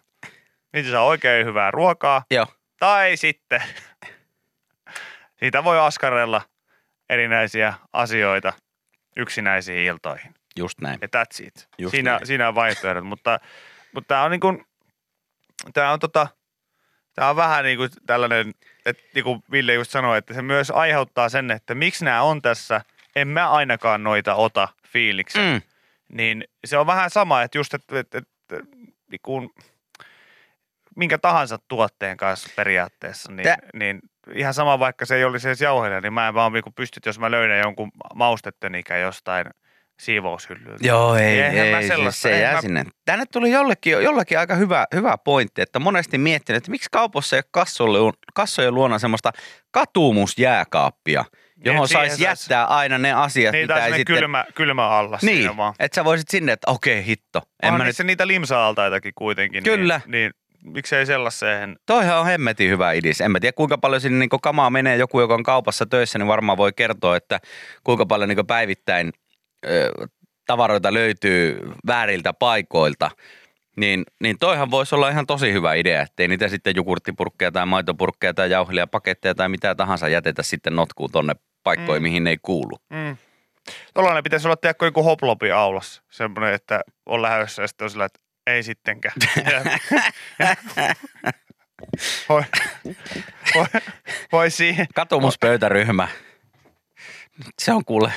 Siitä 0.75 0.91
saa 0.91 1.05
oikein 1.05 1.47
hyvää 1.47 1.71
ruokaa, 1.71 2.23
Joo, 2.31 2.47
tai 2.79 3.17
sitten 3.17 3.63
siitä 5.41 5.65
voi 5.65 5.79
askarella 5.79 6.43
erinäisiä 7.11 7.75
asioita 7.93 8.53
yksinäisiin 9.17 9.79
iltoihin. 9.79 10.35
just 10.57 10.81
näin. 10.81 10.99
Ja 11.03 11.09
that's 11.09 11.47
it. 11.47 11.69
Just 11.79 11.91
siinä, 11.91 12.11
näin. 12.11 12.27
siinä 12.27 12.49
on 12.49 12.55
vaihtoehdot, 12.55 13.05
mutta, 13.05 13.41
mutta 13.95 14.09
tämä 14.09 14.23
on 14.23 14.31
niin 14.31 14.41
kuin, 14.41 14.65
tämä 15.75 15.93
on 15.93 15.99
tota, 15.99 16.27
tämä 17.15 17.31
on 17.31 17.37
vähän 17.37 17.65
niin 17.65 17.77
kuin 17.77 17.91
tällainen, 18.07 18.55
että 18.87 19.03
niin 19.15 19.25
kuin 19.25 19.43
Ville 19.51 19.75
just 19.75 19.91
sanoi, 19.91 20.19
että 20.19 20.35
se 20.35 20.43
myös 20.43 20.71
aiheuttaa 20.71 21.29
sen, 21.29 21.51
että 21.51 21.75
miksi 21.75 22.05
nämä 22.05 22.23
on 22.23 22.43
tässä, 22.43 22.81
en 23.17 23.29
mä 23.29 23.51
ainakaan 23.51 24.03
noita 24.03 24.35
ota 24.35 24.69
fiiliksi. 24.87 25.39
Mm. 25.39 25.63
Niin 26.13 26.45
se 26.65 26.79
on 26.79 26.87
vähän 26.87 27.11
sama, 27.11 27.43
että 27.43 27.59
just, 27.59 27.75
että, 27.75 27.99
että, 27.99 28.19
että 28.19 28.57
niin 29.11 29.21
kuin, 29.23 29.51
minkä 30.97 31.19
tahansa 31.19 31.59
tuotteen 31.69 32.17
kanssa 32.17 32.49
periaatteessa, 32.57 33.33
niin, 33.33 33.47
niin 33.75 34.01
ihan 34.35 34.55
sama 34.55 34.79
vaikka 34.79 35.07
se 35.07 35.17
ei 35.17 35.25
olisi 35.25 35.49
edes 35.49 35.61
jauhelija, 35.61 36.01
niin 36.01 36.13
mä 36.13 36.29
en 36.29 36.35
vaan 36.35 36.53
niin 36.53 36.75
pystyt, 36.77 37.07
jos 37.07 37.19
mä 37.19 37.31
löydän 37.31 37.59
jonkun 37.59 37.91
maustetönikä 38.15 38.97
jostain 38.97 39.47
siivoushyllyltä. 40.01 40.87
Joo, 40.87 41.17
ei, 41.17 41.41
Eihän 41.41 41.67
ei, 41.67 41.73
mä 41.73 41.97
siis 42.11 42.23
se 42.23 42.39
jää 42.41 42.55
mä- 42.55 42.61
sinne. 42.61 42.85
Tänne 43.05 43.25
tuli 43.33 43.51
jollekin, 43.51 43.93
jollekin 43.93 44.39
aika 44.39 44.55
hyvä, 44.55 44.87
hyvä 44.95 45.19
pointti, 45.19 45.63
että 45.63 45.79
monesti 45.79 46.19
miettinyt, 46.19 46.57
että 46.57 46.71
miksi 46.71 46.89
kaupassa 46.93 47.37
ei 47.37 47.43
ole 47.87 48.13
kassojen 48.35 48.75
luona 48.75 48.99
semmoista 48.99 49.33
katumusjääkaappia, 49.71 51.25
johon 51.65 51.81
Niin, 51.81 51.89
saisi 51.89 52.17
sais- 52.17 52.21
jättää 52.21 52.65
aina 52.65 52.99
ne 52.99 53.13
asiat, 53.13 53.53
Niin, 53.53 53.63
mitä 53.63 53.87
ei 53.87 53.93
sitten... 53.95 54.17
kylmä, 54.17 54.45
kylmä 54.55 54.89
alla 54.89 55.19
Niin, 55.23 55.37
siinä 55.37 55.57
vaan. 55.57 55.75
että 55.79 55.95
sä 55.95 56.05
voisit 56.05 56.29
sinne, 56.29 56.53
että 56.53 56.71
okei 56.71 57.05
hitto. 57.07 57.43
En 57.63 57.75
mä 57.75 57.85
nyt, 57.85 57.97
niitä 58.05 58.27
limsa-altaitakin 58.27 59.13
kuitenkin. 59.15 59.63
Kyllä. 59.65 60.01
Niin, 60.07 60.11
niin 60.13 60.33
miksei 60.65 61.07
sellaiseen. 61.07 61.77
toihan 61.87 62.19
on 62.19 62.27
hemmetin 62.27 62.71
hyvä 62.71 62.93
idis. 62.93 63.21
En 63.21 63.31
mä 63.31 63.41
tiedä 63.41 63.53
kuinka 63.53 63.79
paljon 63.79 64.01
sinne 64.01 64.19
niin 64.19 64.41
kamaa 64.43 64.71
menee. 64.71 64.97
Joku, 64.97 65.21
joka 65.21 65.35
on 65.35 65.43
kaupassa 65.43 65.87
töissä, 65.87 66.19
niin 66.19 66.27
varmaan 66.29 66.59
voi 66.59 66.73
kertoa, 66.77 67.17
että 67.17 67.41
kuinka 67.85 68.07
paljon 68.07 68.29
niin 68.29 68.47
päivittäin 68.47 69.13
tavaroita 70.47 70.93
löytyy 70.93 71.59
vääriltä 71.87 72.33
paikoilta. 72.33 73.11
Niin, 73.77 74.05
niin 74.21 74.37
toihan 74.39 74.71
voisi 74.71 74.95
olla 74.95 75.09
ihan 75.09 75.27
tosi 75.27 75.53
hyvä 75.53 75.75
idea, 75.75 76.03
ettei 76.03 76.29
niitä 76.29 76.49
sitten 76.49 76.77
jogurttipurkkeja 76.77 77.53
tai 77.53 77.67
maitopurkkeja 77.67 78.35
tai 78.35 78.51
jauhelijapaketteja 78.51 79.35
tai 79.35 79.49
mitä 79.49 79.75
tahansa 79.75 80.09
jätetä 80.09 80.43
sitten 80.43 80.77
notkuun 80.77 81.11
tonne 81.13 81.35
paikkoihin, 81.65 82.03
Mm. 82.03 82.05
mihin 82.09 82.25
ne 82.25 82.31
ei 82.31 82.39
kuulu. 82.43 82.79
Mm. 82.91 83.17
Tuollainen 83.95 84.25
pitäisi 84.25 84.47
olla 84.49 84.57
tiedätkö, 84.57 84.85
joku 84.85 85.03
hoplopi 85.03 85.51
aulassa. 85.51 86.03
Semmoinen, 86.11 86.55
että 86.55 86.81
on 87.07 87.23
lähdössä 87.23 87.63
ja 87.63 87.69
sitten 87.69 87.85
on 87.85 87.91
sillä, 87.91 88.05
että 88.05 88.21
ei 88.47 88.63
sittenkään. 88.63 89.15
voi, 92.29 92.43
voi, 93.55 93.67
voi 94.33 94.51
siihen. 94.51 94.87
Katumuspöytäryhmä. 94.95 96.09
Se 97.59 97.73
on 97.73 97.85
kuule, 97.85 98.13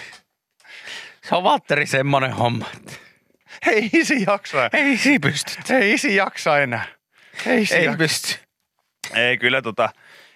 se 1.25 1.35
on 1.35 1.43
Valtteri 1.43 1.85
semmoinen 1.85 2.31
homma, 2.33 2.65
että 2.77 2.93
Ei 3.67 3.89
isi 3.93 4.23
jaksa. 4.27 4.69
ei 4.73 4.97
si 4.97 5.19
pysty. 5.19 5.51
Ei 5.73 5.93
isi 5.93 6.15
jaksa 6.15 6.59
enää. 6.59 6.85
Ei, 7.45 7.61
isi 7.61 7.75
Ei 7.75 7.85
jaksa. 7.85 7.97
pysty. 7.97 8.35
Ei 9.15 9.37
kyllä 9.37 9.61
tota, 9.61 9.89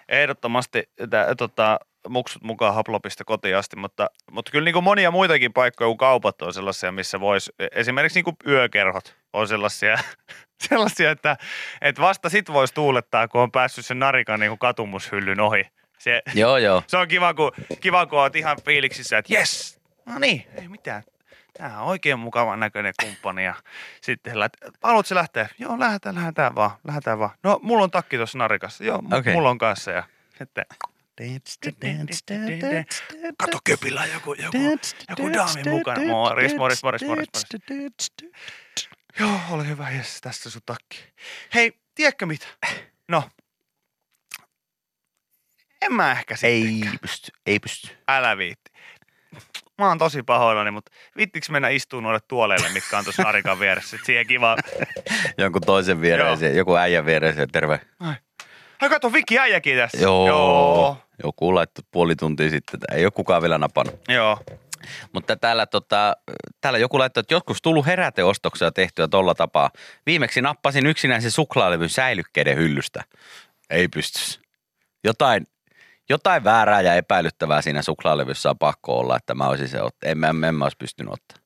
ehdottomasti 0.08 0.82
tä, 1.10 1.34
tota, 1.38 1.78
muksut 2.08 2.42
mukaan 2.42 2.74
haplopista 2.74 3.24
kotiin 3.24 3.56
asti, 3.56 3.76
mutta, 3.76 4.10
mutta 4.30 4.50
kyllä 4.52 4.64
niin 4.64 4.72
kuin 4.72 4.84
monia 4.84 5.10
muitakin 5.10 5.52
paikkoja 5.52 5.88
kuin 5.88 5.98
kaupat 5.98 6.42
on 6.42 6.54
sellaisia, 6.54 6.92
missä 6.92 7.20
voisi, 7.20 7.52
esimerkiksi 7.72 8.18
niin 8.18 8.24
kuin 8.24 8.36
yökerhot 8.46 9.16
on 9.32 9.48
sellaisia, 9.48 9.98
sellaisia 10.68 11.10
että, 11.10 11.36
että 11.80 12.02
vasta 12.02 12.28
sit 12.28 12.52
voisi 12.52 12.74
tuulettaa, 12.74 13.28
kun 13.28 13.40
on 13.40 13.52
päässyt 13.52 13.86
sen 13.86 13.98
narikan 13.98 14.40
niin 14.40 14.50
kuin 14.50 14.58
katumushyllyn 14.58 15.40
ohi. 15.40 15.62
Se, 15.98 16.22
Joo, 16.34 16.56
joo. 16.58 16.82
se 16.86 16.96
on 16.96 17.08
kiva, 17.08 17.34
kun, 17.34 17.52
kiva, 17.80 18.06
kun 18.06 18.18
oot 18.18 18.36
ihan 18.36 18.56
fiiliksissä, 18.64 19.18
että 19.18 19.34
jes, 19.34 19.80
no 20.06 20.18
niin, 20.18 20.46
ei 20.54 20.68
mitään. 20.68 21.02
Tämä 21.58 21.80
on 21.80 21.88
oikein 21.88 22.18
mukavan 22.18 22.60
näköinen 22.60 22.94
kumppani. 23.02 23.44
Ja 23.44 23.54
sitten 24.00 24.42
että 24.42 24.70
haluatko 24.82 25.14
lähteä? 25.14 25.48
Joo, 25.58 25.78
lähdetään, 25.78 26.14
lähdetään 26.14 26.54
vaan, 26.54 26.70
lähdetään 26.84 27.18
vaan. 27.18 27.30
No, 27.42 27.60
mulla 27.62 27.84
on 27.84 27.90
takki 27.90 28.16
tuossa 28.16 28.38
narikassa. 28.38 28.84
Joo, 28.84 29.02
okay. 29.12 29.32
mulla 29.32 29.50
on 29.50 29.58
kanssa. 29.58 29.90
Ja 29.90 30.02
sitten, 30.38 30.66
kato 33.38 33.58
köpillä 33.64 34.06
joku, 34.06 34.34
joku, 34.34 34.58
joku 35.08 35.32
daami 35.32 35.62
mukana. 35.70 36.02
Morris, 36.06 36.56
morris, 36.56 36.82
morris, 36.82 37.04
morris, 37.04 37.28
morris. 37.68 38.12
Joo, 39.20 39.40
ole 39.50 39.68
hyvä, 39.68 39.90
jes, 39.90 40.20
tässä 40.20 40.50
sun 40.50 40.62
takki. 40.66 40.98
Hei, 41.54 41.72
tiedätkö 41.94 42.26
mitä? 42.26 42.46
No, 43.08 43.30
en 45.82 45.92
mä 45.92 46.12
ehkä 46.12 46.34
Ei 46.42 46.62
sittenkään. 46.62 46.98
pysty, 47.00 47.32
ei 47.46 47.58
pysty. 47.58 47.88
Älä 48.08 48.36
viitti. 48.38 48.70
Mä 49.78 49.88
oon 49.88 49.98
tosi 49.98 50.22
pahoillani, 50.22 50.70
mutta 50.70 50.92
vittiks 51.16 51.50
mennä 51.50 51.68
istuu 51.68 52.00
noille 52.00 52.20
tuoleille, 52.28 52.68
mitkä 52.68 52.98
on 52.98 53.04
tuossa 53.04 53.22
Narikan 53.22 53.60
vieressä. 53.60 53.90
Sitten 53.90 54.06
siihen 54.06 54.26
kiva, 54.26 54.56
Jonkun 55.38 55.62
toisen 55.62 56.00
viereen, 56.00 56.38
Joo. 56.40 56.50
joku 56.52 56.76
äijän 56.76 57.06
viereen, 57.06 57.50
terve. 57.52 57.80
ai 58.80 58.88
kato 58.88 59.12
Viki 59.12 59.38
äijäkin 59.38 59.76
tässä. 59.76 59.98
Joo. 59.98 60.28
Joo. 60.28 60.98
Joku 61.24 61.54
laittoi 61.54 61.84
puoli 61.90 62.16
tuntia 62.16 62.50
sitten. 62.50 62.80
Ei 62.92 63.04
ole 63.04 63.10
kukaan 63.10 63.42
vielä 63.42 63.58
napannut. 63.58 64.00
Joo. 64.08 64.38
Mutta 65.12 65.36
täällä, 65.36 65.66
tota, 65.66 66.16
täällä 66.60 66.78
joku 66.78 66.98
laittoi, 66.98 67.20
että 67.20 67.34
joskus 67.34 67.62
tullut 67.62 67.86
heräteostoksia 67.86 68.72
tehtyä 68.72 69.08
tolla 69.08 69.34
tapaa. 69.34 69.70
Viimeksi 70.06 70.42
nappasin 70.42 70.86
yksinäisen 70.86 71.30
suklaalevyn 71.30 71.88
säilykkeiden 71.88 72.56
hyllystä. 72.56 73.04
Ei 73.70 73.88
pystys. 73.88 74.40
Jotain, 75.04 75.46
jotain 76.08 76.44
väärää 76.44 76.80
ja 76.80 76.94
epäilyttävää 76.94 77.62
siinä 77.62 77.82
suklaalevyssä 77.82 78.50
on 78.50 78.58
pakko 78.58 78.98
olla, 78.98 79.16
että 79.16 79.34
mä 79.34 79.46
olisin 79.48 79.68
se 79.68 79.82
ottaa. 79.82 80.10
En, 80.10 80.18
mä, 80.18 80.28
en, 80.28 80.44
en 80.44 80.54
mä 80.54 80.64
olisi 80.64 80.76
pystynyt 80.76 81.12
ottaa. 81.12 81.38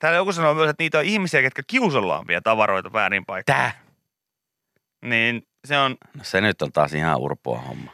Täällä 0.00 0.16
joku 0.16 0.32
sanoo 0.32 0.54
myös, 0.54 0.70
että 0.70 0.82
niitä 0.82 0.98
on 0.98 1.04
ihmisiä, 1.04 1.42
ketkä 1.42 1.62
kiusallaan 1.66 2.26
vie 2.28 2.40
tavaroita 2.40 2.92
väärin 2.92 3.26
paikkaan. 3.26 3.60
Tää? 3.60 3.72
Niin 5.04 5.46
se 5.64 5.78
on, 5.78 5.96
No 6.14 6.24
se 6.24 6.40
nyt 6.40 6.62
on 6.62 6.72
taas 6.72 6.94
ihan 6.94 7.18
urpoa 7.18 7.58
homma. 7.58 7.92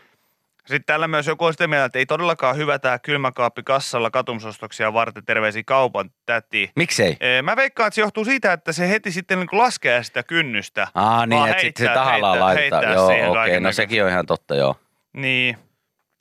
Sitten 0.59 0.85
täällä 0.87 1.09
myös 1.09 1.27
joku 1.27 1.45
on 1.45 1.53
sitä 1.53 1.67
mieltä, 1.67 1.85
että 1.85 1.99
ei 1.99 2.07
todellakaan 2.07 2.57
hyvä 2.57 2.79
tämä 2.79 2.99
kylmäkaappi 2.99 3.63
kassalla 3.63 4.11
katumusostoksia 4.11 4.93
varten 4.93 5.25
terveisiä 5.25 5.63
kaupan 5.67 6.11
täti. 6.27 6.71
Miksei? 6.77 7.17
Mä 7.43 7.57
veikkaan, 7.57 7.87
että 7.87 7.95
se 7.95 8.01
johtuu 8.01 8.25
siitä, 8.25 8.53
että 8.53 8.73
se 8.73 8.89
heti 8.89 9.13
sitten 9.13 9.39
niin 9.39 9.49
laskee 9.53 10.03
sitä 10.03 10.23
kynnystä. 10.23 10.89
Aa 10.95 11.27
niin, 11.27 11.49
että 11.49 11.63
sitten 11.63 11.87
se 11.87 11.95
tahallaan 11.95 12.39
heittää- 12.39 12.45
laittaa. 12.47 12.81
heittää 12.81 12.93
Joo, 12.93 13.07
okei, 13.07 13.29
okay, 13.29 13.61
no 13.61 13.73
sekin 13.73 14.05
on 14.05 14.11
ihan 14.11 14.27
totta, 14.27 14.55
joo. 14.57 14.77
Niin. 15.13 15.59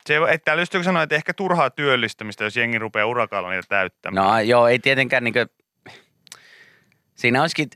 Se, 0.06 0.18
että 0.30 0.52
joku 0.74 0.84
sanoi, 0.84 1.02
että 1.02 1.14
ehkä 1.14 1.34
turhaa 1.34 1.70
työllistämistä, 1.70 2.44
jos 2.44 2.56
jengi 2.56 2.78
rupeaa 2.78 3.06
urakalla 3.06 3.50
niitä 3.50 3.68
täyttämään. 3.68 4.26
No 4.26 4.40
joo, 4.40 4.68
ei 4.68 4.78
tietenkään 4.78 5.24
niinkö, 5.24 5.46
siinä 7.14 7.40
olisikin, 7.40 7.68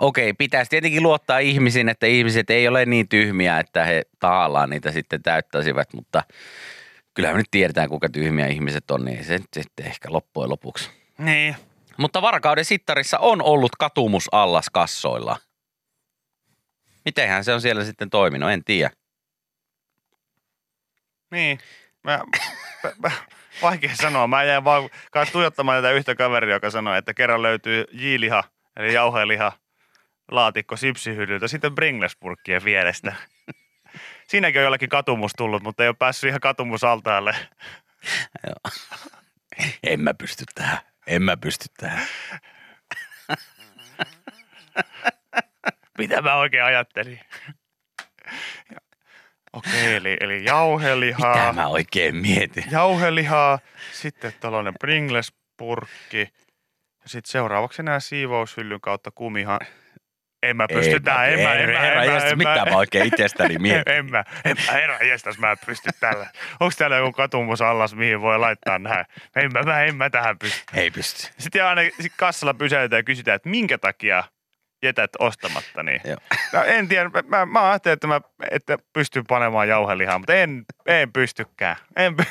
okei, 0.00 0.32
pitäisi 0.32 0.70
tietenkin 0.70 1.02
luottaa 1.02 1.38
ihmisiin, 1.38 1.88
että 1.88 2.06
ihmiset 2.06 2.50
ei 2.50 2.68
ole 2.68 2.86
niin 2.86 3.08
tyhmiä, 3.08 3.58
että 3.58 3.84
he 3.84 4.02
tahallaan 4.18 4.70
niitä 4.70 4.92
sitten 4.92 5.22
täyttäisivät, 5.22 5.94
mutta 5.94 6.22
kyllähän 7.14 7.36
me 7.36 7.40
nyt 7.40 7.50
tiedetään, 7.50 7.88
kuinka 7.88 8.08
tyhmiä 8.08 8.46
ihmiset 8.46 8.90
on, 8.90 9.04
niin 9.04 9.24
se 9.24 9.38
sitten 9.52 9.86
ehkä 9.86 10.12
loppujen 10.12 10.50
lopuksi. 10.50 10.90
Niin. 11.18 11.56
Mutta 11.96 12.22
Varkauden 12.22 12.64
sittarissa 12.64 13.18
on 13.18 13.42
ollut 13.42 13.76
katumus 13.78 14.28
allas 14.32 14.70
kassoilla. 14.70 15.36
Mitenhän 17.04 17.44
se 17.44 17.52
on 17.52 17.60
siellä 17.60 17.84
sitten 17.84 18.10
toiminut, 18.10 18.50
en 18.50 18.64
tiedä. 18.64 18.90
Niin. 21.30 21.58
Mä, 22.04 22.20
mä, 22.84 22.92
mä, 23.02 23.10
vaikea 23.62 23.94
sanoa. 23.94 24.26
Mä 24.26 24.44
jäin 24.44 24.64
vaan 24.64 24.90
tuijottamaan 25.32 25.82
tätä 25.82 25.92
yhtä 25.92 26.14
kaveria, 26.14 26.54
joka 26.54 26.70
sanoi, 26.70 26.98
että 26.98 27.14
kerran 27.14 27.42
löytyy 27.42 27.84
J-liha, 27.92 28.44
eli 28.76 28.94
jauheliha, 28.94 29.52
laatikko 30.30 30.76
sipsihyllyltä, 30.76 31.48
sitten 31.48 31.74
Bringlesburkkien 31.74 32.64
vierestä. 32.64 33.12
Siinäkin 34.28 34.58
on 34.58 34.64
jollakin 34.64 34.88
katumus 34.88 35.32
tullut, 35.36 35.62
mutta 35.62 35.82
ei 35.82 35.88
ole 35.88 35.96
päässyt 35.98 36.28
ihan 36.28 36.40
katumusaltaalle. 36.40 37.36
En 39.82 40.00
mä 40.00 40.14
pysty 40.14 40.44
tähän, 40.54 40.78
en 41.06 41.22
mä 41.22 41.36
pysty 41.36 41.64
tähän. 41.76 42.06
Mitä 45.98 46.22
mä 46.22 46.34
oikein 46.34 46.64
ajattelin? 46.64 47.20
Okei, 49.52 49.94
eli, 49.94 50.16
eli 50.20 50.44
jauhelihaa. 50.44 51.36
Mitä 51.36 51.52
mä 51.52 51.66
oikein 51.66 52.16
mietin? 52.16 52.64
jauhelihaa, 52.70 53.58
sitten 53.92 54.32
tällainen 54.40 54.74
Pringles-purkki. 54.80 56.28
Ja 57.02 57.08
sitten 57.08 57.30
seuraavaksi 57.30 57.82
nämä 57.82 58.00
siivoushyllyn 58.00 58.80
kautta 58.80 59.10
kumihan. 59.10 59.60
En 60.42 60.56
mä 60.56 60.66
pysty 60.68 60.92
Ei 60.92 61.00
tähän, 61.00 61.32
en 61.32 61.40
mä, 61.40 61.54
en 61.54 61.70
mä, 61.70 61.80
herra 61.80 62.02
en 62.04 62.10
mä, 62.10 62.18
en 62.18 62.38
mitä 62.38 62.64
mä 62.70 62.76
oikein 62.76 63.06
itsestäni 63.06 63.58
mietin? 63.68 63.92
En 63.92 64.10
mä, 64.10 64.24
en 64.44 64.56
mä, 64.66 64.72
herra 64.72 64.98
jestas, 64.98 65.38
mä 65.38 65.50
en 65.50 65.56
pysty 65.66 65.90
tällä. 66.00 66.26
Onko 66.60 66.72
täällä 66.78 66.96
joku 66.96 67.12
katumusallas, 67.12 67.94
mihin 67.94 68.20
voi 68.20 68.38
laittaa 68.38 68.78
nämä? 68.78 69.04
En 69.36 69.52
mä, 69.52 69.62
mä, 69.62 69.82
en 69.82 69.96
mä 69.96 70.10
tähän 70.10 70.38
pysty. 70.38 70.62
Ei 70.74 70.90
pysty. 70.90 71.28
Sitten 71.38 71.64
aina 71.64 71.82
sit 72.00 72.12
kassalla 72.16 72.54
pysäytetään 72.54 72.98
ja 72.98 73.04
kysytään, 73.04 73.36
että 73.36 73.48
minkä 73.48 73.78
takia 73.78 74.24
jätät 74.82 75.10
ostamatta. 75.18 75.82
Niin. 75.82 76.00
No, 76.52 76.64
en 76.64 76.88
tiedä, 76.88 77.10
mä, 77.26 77.46
mä 77.46 77.70
ajattelin, 77.70 77.92
että 77.92 78.06
mä 78.06 78.20
että 78.50 78.78
pystyn 78.92 79.24
panemaan 79.26 79.68
jauhelihaa, 79.68 80.18
mutta 80.18 80.34
en, 80.34 80.64
en 80.86 81.12
pystykään. 81.12 81.76
En 81.96 82.16
py... 82.16 82.24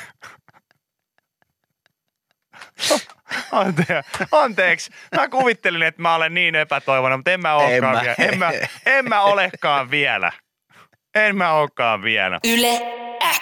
Anteeksi, 3.52 4.24
anteeksi. 4.32 4.90
Mä 5.16 5.28
kuvittelin, 5.28 5.82
että 5.82 6.02
mä 6.02 6.14
olen 6.14 6.34
niin 6.34 6.54
epätoivona, 6.54 7.16
mutta 7.16 7.30
en 7.30 7.40
mä 7.40 7.54
olekaan 7.54 7.94
mä. 7.94 8.00
vielä. 8.00 8.14
En 8.18 8.38
mä, 8.38 8.52
en 8.86 9.08
mä 9.08 9.22
olekaan 9.22 9.90
vielä. 9.90 10.32
En 11.14 11.36
mä 11.36 11.52
olekaan 11.52 12.02
vielä. 12.02 12.40
Yle 12.44 12.80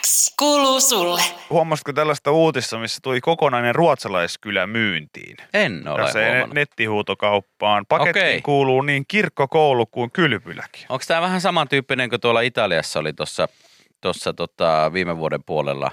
X 0.00 0.34
kuuluu 0.38 0.80
sulle. 0.80 1.22
Huomasitko 1.50 1.92
tällaista 1.92 2.30
uutista, 2.30 2.78
missä 2.78 2.98
tuli 3.02 3.20
kokonainen 3.20 3.74
ruotsalaiskylä 3.74 4.66
myyntiin? 4.66 5.36
En 5.54 5.88
ole 5.88 6.02
Tässä 6.02 6.18
huomannut. 6.24 6.54
nettihuutokauppaan. 6.54 7.86
Pakettiin 7.88 8.24
Okei. 8.24 8.40
kuuluu 8.42 8.82
niin 8.82 9.04
kirkko, 9.08 9.48
koulu 9.48 9.86
kuin 9.86 10.10
kylpyläkin. 10.10 10.86
Onko 10.88 11.04
tämä 11.08 11.20
vähän 11.22 11.40
samantyyppinen 11.40 12.10
kuin 12.10 12.20
tuolla 12.20 12.40
Italiassa 12.40 12.98
oli 13.00 13.12
tuossa 13.12 13.48
tossa, 14.00 14.32
tota, 14.32 14.90
viime 14.92 15.16
vuoden 15.18 15.44
puolella 15.44 15.90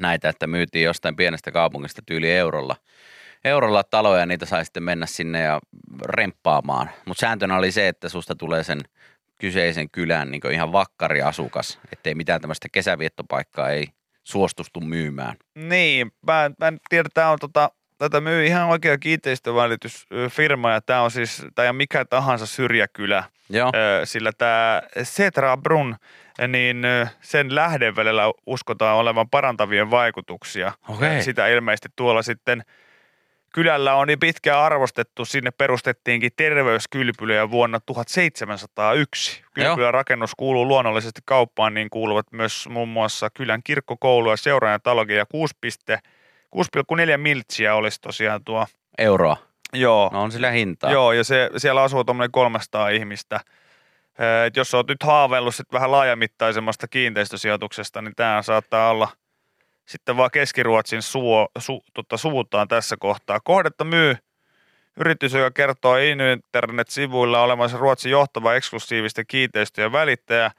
näitä, 0.00 0.28
että 0.28 0.46
myytiin 0.46 0.84
jostain 0.84 1.16
pienestä 1.16 1.52
kaupungista 1.52 2.02
tyyli 2.06 2.32
eurolla. 2.32 2.76
Eurolla 3.44 3.84
taloja 3.84 4.20
ja 4.20 4.26
niitä 4.26 4.46
sai 4.46 4.64
sitten 4.64 4.82
mennä 4.82 5.06
sinne 5.06 5.40
ja 5.42 5.60
remppaamaan. 6.06 6.90
Mutta 7.04 7.20
sääntönä 7.20 7.56
oli 7.56 7.72
se, 7.72 7.88
että 7.88 8.08
susta 8.08 8.34
tulee 8.34 8.64
sen 8.64 8.80
kyseisen 9.44 9.90
kylän 9.90 10.30
niin 10.30 10.52
ihan 10.52 10.72
vakkari 10.72 11.22
asukas, 11.22 11.78
ettei 11.92 12.14
mitään 12.14 12.40
tämmöistä 12.40 12.68
kesäviettopaikkaa 12.72 13.70
ei 13.70 13.86
suostustu 14.22 14.80
myymään. 14.80 15.36
Niin, 15.54 16.12
mä, 16.26 16.44
en- 16.44 16.54
mä 16.60 16.68
en 16.68 16.78
tiedä, 16.88 17.08
tämä 17.14 17.30
on 17.30 17.38
tota, 17.38 17.70
tätä 17.98 18.20
myy 18.20 18.46
ihan 18.46 18.68
oikea 18.68 18.98
kiinteistövälitysfirma 18.98 20.70
ja 20.70 20.80
tämä 20.80 21.02
on 21.02 21.10
siis, 21.10 21.46
tai 21.54 21.72
mikä 21.72 22.04
tahansa 22.04 22.46
syrjäkylä, 22.46 23.24
Joo, 23.50 23.72
sillä 24.04 24.32
tämä 24.38 24.82
Setra 25.02 25.56
Brun, 25.56 25.96
niin 26.48 26.82
sen 27.20 27.54
lähden 27.54 27.96
välillä 27.96 28.22
uskotaan 28.46 28.96
olevan 28.96 29.30
parantavien 29.30 29.90
vaikutuksia. 29.90 30.72
Okei. 30.88 31.22
Sitä 31.22 31.48
ilmeisesti 31.48 31.88
tuolla 31.96 32.22
sitten 32.22 32.64
kylällä 33.54 33.94
on 33.94 34.06
niin 34.06 34.20
pitkään 34.20 34.60
arvostettu, 34.60 35.24
sinne 35.24 35.50
perustettiinkin 35.50 36.32
terveyskylpylöjä 36.36 37.50
vuonna 37.50 37.80
1701. 37.80 39.42
Kylpylän 39.54 39.94
rakennus 39.94 40.34
kuuluu 40.34 40.68
luonnollisesti 40.68 41.20
kauppaan, 41.24 41.74
niin 41.74 41.90
kuuluvat 41.90 42.26
myös 42.32 42.68
muun 42.68 42.88
muassa 42.88 43.30
kylän 43.30 43.62
kirkkokoulu 43.62 44.30
ja 44.30 44.36
seuraajan 44.36 44.80
talokin 44.82 45.16
ja 45.16 45.26
6,4 45.34 47.16
miltsiä 47.16 47.74
olisi 47.74 48.00
tosiaan 48.00 48.44
tuo. 48.44 48.66
euroa. 48.98 49.36
Joo. 49.72 50.10
No 50.12 50.22
on 50.22 50.32
sillä 50.32 50.50
hintaa. 50.50 50.92
Joo, 50.92 51.12
ja 51.12 51.24
se, 51.24 51.50
siellä 51.56 51.82
asuu 51.82 52.04
tuommoinen 52.04 52.32
300 52.32 52.88
ihmistä. 52.88 53.40
Ee, 54.18 54.46
Et 54.46 54.56
jos 54.56 54.74
olet 54.74 54.86
nyt 54.86 55.02
haaveillut 55.02 55.54
sit 55.54 55.72
vähän 55.72 55.92
laajamittaisemmasta 55.92 56.88
kiinteistösijoituksesta, 56.88 58.02
niin 58.02 58.14
tämä 58.16 58.42
saattaa 58.42 58.90
olla 58.90 59.08
sitten 59.86 60.16
vaan 60.16 60.30
Keski-Ruotsin 60.30 61.02
suo, 61.02 61.48
su, 61.58 61.84
tota, 61.94 62.16
suuntaan 62.16 62.68
tässä 62.68 62.96
kohtaa. 63.00 63.40
Kohdetta 63.40 63.84
myy 63.84 64.16
yritys, 65.00 65.32
joka 65.32 65.50
kertoo 65.50 65.96
internet-sivuilla 65.96 67.42
olevansa 67.42 67.78
Ruotsin 67.78 68.12
johtava 68.12 68.54
eksklusiivisten 68.54 69.26
kiinteistöjen 69.28 69.92
välittäjä. 69.92 70.50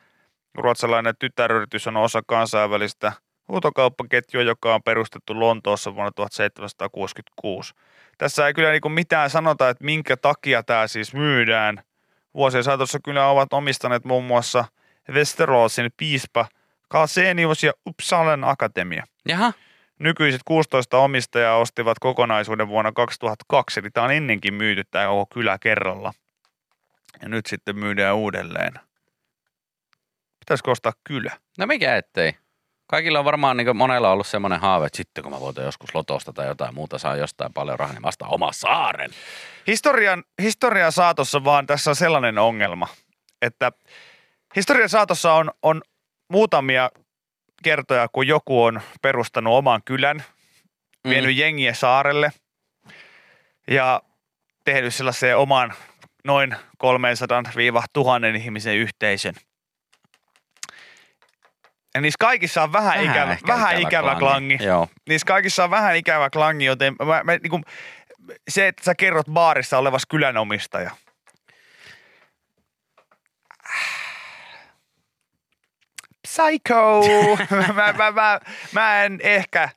Ruotsalainen 0.55 1.13
tytäryritys 1.19 1.87
on 1.87 1.97
osa 1.97 2.21
kansainvälistä 2.27 3.11
huutokauppaketjua, 3.47 4.43
joka 4.43 4.75
on 4.75 4.83
perustettu 4.83 5.39
Lontoossa 5.39 5.95
vuonna 5.95 6.11
1766. 6.11 7.73
Tässä 8.17 8.47
ei 8.47 8.53
kyllä 8.53 8.71
niin 8.71 8.91
mitään 8.91 9.29
sanota, 9.29 9.69
että 9.69 9.83
minkä 9.83 10.17
takia 10.17 10.63
tämä 10.63 10.87
siis 10.87 11.13
myydään. 11.13 11.83
Vuosien 12.33 12.63
saatossa 12.63 12.99
kyllä 13.03 13.27
ovat 13.27 13.53
omistaneet 13.53 14.05
muun 14.05 14.23
muassa 14.23 14.65
Westerosin 15.11 15.91
piispa 15.97 16.45
Kalsenius 16.87 17.63
ja 17.63 17.73
Uppsalan 17.85 18.43
akatemia. 18.43 19.03
Jaha, 19.27 19.53
Nykyiset 19.99 20.41
16 20.45 20.97
omistajaa 20.97 21.57
ostivat 21.57 21.99
kokonaisuuden 21.99 22.67
vuonna 22.67 22.91
2002, 22.91 23.79
eli 23.79 23.89
tämä 23.89 24.05
on 24.05 24.11
ennenkin 24.11 24.53
myyty 24.53 24.83
tämä 24.91 25.07
koko 25.07 25.25
kylä 25.33 25.57
kerralla. 25.59 26.13
Ja 27.21 27.29
nyt 27.29 27.45
sitten 27.45 27.77
myydään 27.77 28.15
uudelleen. 28.15 28.73
Pitäisikö 30.39 30.71
ostaa 30.71 30.93
kylä? 31.03 31.31
no 31.57 31.65
mikä 31.65 31.97
ettei. 31.97 32.35
Kaikilla 32.87 33.19
on 33.19 33.25
varmaan 33.25 33.57
niin 33.57 33.77
monella 33.77 34.11
ollut 34.11 34.27
semmoinen 34.27 34.59
haave, 34.59 34.85
että 34.85 34.97
sitten 34.97 35.23
kun 35.23 35.33
mä 35.33 35.39
voitan 35.39 35.65
joskus 35.65 35.95
lotosta 35.95 36.33
tai 36.33 36.47
jotain 36.47 36.75
muuta, 36.75 36.97
saa 36.97 37.15
jostain 37.15 37.53
paljon 37.53 37.79
rahaa, 37.79 37.93
niin 37.93 38.03
vasta 38.03 38.27
oma 38.27 38.51
saaren. 38.51 39.11
Historian, 39.67 40.23
historian 40.41 40.91
saatossa 40.91 41.43
vaan 41.43 41.67
tässä 41.67 41.91
on 41.91 41.95
sellainen 41.95 42.37
ongelma, 42.37 42.87
että 43.41 43.71
historian 44.55 44.89
saatossa 44.89 45.33
on, 45.33 45.51
on 45.61 45.81
muutamia 46.29 46.89
kertoja, 47.63 48.07
kun 48.07 48.27
joku 48.27 48.63
on 48.63 48.81
perustanut 49.01 49.53
oman 49.53 49.81
kylän, 49.85 50.23
vienyt 51.09 51.37
jengiä 51.37 51.73
saarelle 51.73 52.31
ja 53.67 54.01
tehnyt 54.65 54.95
sellaisen 54.95 55.37
oman 55.37 55.73
noin 56.23 56.55
300-1000 56.83 58.35
ihmisen 58.37 58.77
yhteisön. 58.77 59.33
Ja 61.95 62.01
niissä 62.01 62.17
kaikissa 62.19 62.63
on 62.63 62.73
vähän, 62.73 62.93
vähän 62.93 63.05
ikävä, 63.05 63.37
vähän 63.47 63.81
ikävä 63.81 64.15
klangi. 64.15 64.57
Joo. 64.61 64.89
Niissä 65.09 65.25
kaikissa 65.25 65.63
on 65.63 65.69
vähän 65.69 65.95
ikävä 65.95 66.29
klangi, 66.29 66.65
joten 66.65 66.95
mä, 67.05 67.23
mä, 67.23 67.31
niin 67.37 67.49
kuin, 67.49 67.63
se, 68.49 68.67
että 68.67 68.83
sä 68.83 68.95
kerrot 68.95 69.25
baarissa 69.31 69.77
olevas 69.77 70.05
kylänomistaja. 70.05 70.91
Psycho! 76.25 77.01
mä, 77.75 77.93
mä, 77.97 78.11
mä, 78.11 78.39
mä 78.71 79.03
en 79.03 79.19
ehkä... 79.23 79.69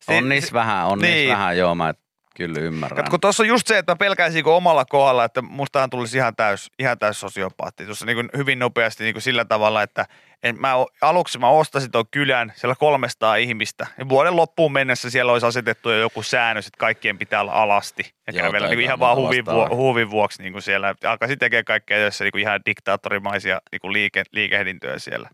Se- 0.00 0.16
On 0.16 0.28
niissä 0.28 0.52
vähän, 0.52 0.86
on 0.86 0.98
niissä 0.98 1.14
niin. 1.14 1.30
vähän, 1.30 1.58
joo, 1.58 1.74
mä 1.74 1.94
kyllä 2.34 2.60
ymmärrän. 2.60 2.96
Kato, 2.96 3.10
kun 3.10 3.20
tuossa 3.20 3.42
on 3.42 3.48
just 3.48 3.66
se, 3.66 3.78
että 3.78 3.96
kun 4.44 4.54
omalla 4.54 4.84
kohdalla, 4.84 5.24
että 5.24 5.42
mustahan 5.42 5.90
tulisi 5.90 6.16
ihan 6.16 6.36
täys, 6.36 6.70
ihan 6.78 6.98
täys 6.98 7.20
sosiopaatti. 7.20 7.84
Tuossa 7.84 8.06
niin 8.06 8.28
hyvin 8.36 8.58
nopeasti 8.58 9.04
niin 9.04 9.20
sillä 9.20 9.44
tavalla, 9.44 9.82
että 9.82 10.06
en, 10.42 10.60
mä, 10.60 10.72
aluksi 11.00 11.38
mä 11.38 11.48
ostasin 11.48 11.90
tuon 11.90 12.04
kylän, 12.10 12.52
siellä 12.56 12.72
on 12.72 12.76
300 12.78 13.36
ihmistä. 13.36 13.86
Ja 13.98 14.08
vuoden 14.08 14.36
loppuun 14.36 14.72
mennessä 14.72 15.10
siellä 15.10 15.32
olisi 15.32 15.46
asetettu 15.46 15.90
jo 15.90 15.98
joku 15.98 16.22
säännös, 16.22 16.66
että 16.66 16.78
kaikkien 16.78 17.18
pitää 17.18 17.40
olla 17.40 17.52
alasti. 17.52 18.14
Ja 18.26 18.32
Joo, 18.32 18.46
kävellä 18.46 18.68
niin 18.68 18.80
ihan 18.80 18.98
vaan 18.98 19.16
huvin, 19.16 19.44
huvin 19.70 20.10
vuoksi 20.10 20.42
niin 20.42 20.52
kuin 20.52 20.62
siellä. 20.62 20.94
Alkaisin 21.04 21.38
tekemään 21.38 21.64
kaikkea 21.64 21.98
jossa 21.98 22.24
niin 22.24 22.38
ihan 22.38 22.60
diktaattorimaisia 22.66 23.60
niin 23.72 23.92
liike, 23.92 24.22
liikehdintöjä 24.32 24.98
siellä. 24.98 25.30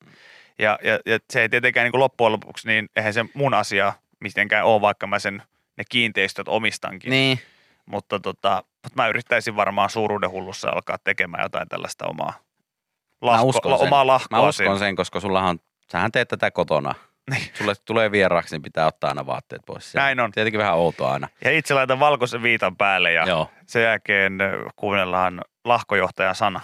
Ja, 0.58 0.78
ja, 0.82 0.98
ja 1.06 1.18
se 1.30 1.42
ei 1.42 1.48
tietenkään 1.48 1.90
niin 1.90 2.00
loppujen 2.00 2.32
lopuksi, 2.32 2.68
niin 2.68 2.88
eihän 2.96 3.14
se 3.14 3.24
mun 3.34 3.54
asia 3.54 3.92
mitenkään 4.20 4.66
ole, 4.66 4.80
vaikka 4.80 5.06
mä 5.06 5.18
sen 5.18 5.42
ne 5.80 5.84
kiinteistöt 5.88 6.48
omistankin. 6.48 7.10
Niin, 7.10 7.38
Mutta 7.86 8.20
tota, 8.20 8.64
mutta 8.82 9.02
mä 9.02 9.08
yrittäisin 9.08 9.56
varmaan 9.56 9.90
suuruuden 9.90 10.30
hullussa 10.30 10.70
alkaa 10.70 10.96
tekemään 11.04 11.42
jotain 11.42 11.68
tällaista 11.68 12.06
omaa, 12.06 12.32
mä 12.32 13.26
lahko, 13.30 13.46
uskon 13.46 13.78
sen. 13.78 13.86
omaa 13.86 14.06
lahkoa 14.06 14.38
Mä 14.38 14.48
uskon 14.48 14.52
siinä. 14.52 14.78
sen, 14.78 14.96
koska 14.96 15.20
sullahan, 15.20 15.58
sähän 15.92 16.12
teet 16.12 16.28
tätä 16.28 16.50
kotona. 16.50 16.94
Niin. 17.30 17.42
Sulle 17.54 17.74
tulee 17.84 18.10
vieraaksi, 18.12 18.54
niin 18.54 18.62
pitää 18.62 18.86
ottaa 18.86 19.08
aina 19.08 19.26
vaatteet 19.26 19.62
pois. 19.66 19.92
Se 19.92 19.98
Näin 19.98 20.20
on. 20.20 20.32
Tietenkin 20.32 20.58
vähän 20.60 20.74
outoa 20.74 21.12
aina. 21.12 21.28
Ja 21.44 21.50
itse 21.58 21.74
laitan 21.74 22.00
valkoisen 22.00 22.42
viitan 22.42 22.76
päälle 22.76 23.12
ja 23.12 23.24
Joo, 23.28 23.50
sen 23.66 23.82
jälkeen 23.82 24.38
kuunnellaan 24.76 25.40
lahkojohtajan 25.64 26.34
sana. 26.34 26.60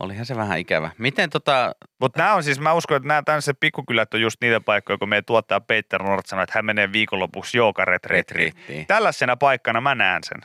Olihan 0.00 0.26
se 0.26 0.36
vähän 0.36 0.58
ikävä. 0.58 0.90
Miten 0.98 1.30
tota, 1.30 1.74
Mutta 2.00 2.18
nämä 2.18 2.34
on 2.34 2.42
siis, 2.42 2.60
mä 2.60 2.72
uskon, 2.72 2.96
että 2.96 3.08
nämä 3.08 3.22
tämmöiset 3.22 3.60
pikkukylät 3.60 4.14
on 4.14 4.20
just 4.20 4.40
niitä 4.40 4.60
paikkoja, 4.60 4.98
kun 4.98 5.08
meidän 5.08 5.24
tuottaja 5.24 5.60
Peter 5.60 6.02
Nord 6.02 6.22
sanoi, 6.26 6.42
että 6.42 6.58
hän 6.58 6.64
menee 6.64 6.92
viikonlopuksi 6.92 7.56
joogaretriittiin. 7.58 8.36
retriittiin? 8.38 8.86
Tällaisena 8.86 9.36
paikkana 9.36 9.80
mä 9.80 9.94
näen 9.94 10.22
sen. 10.24 10.40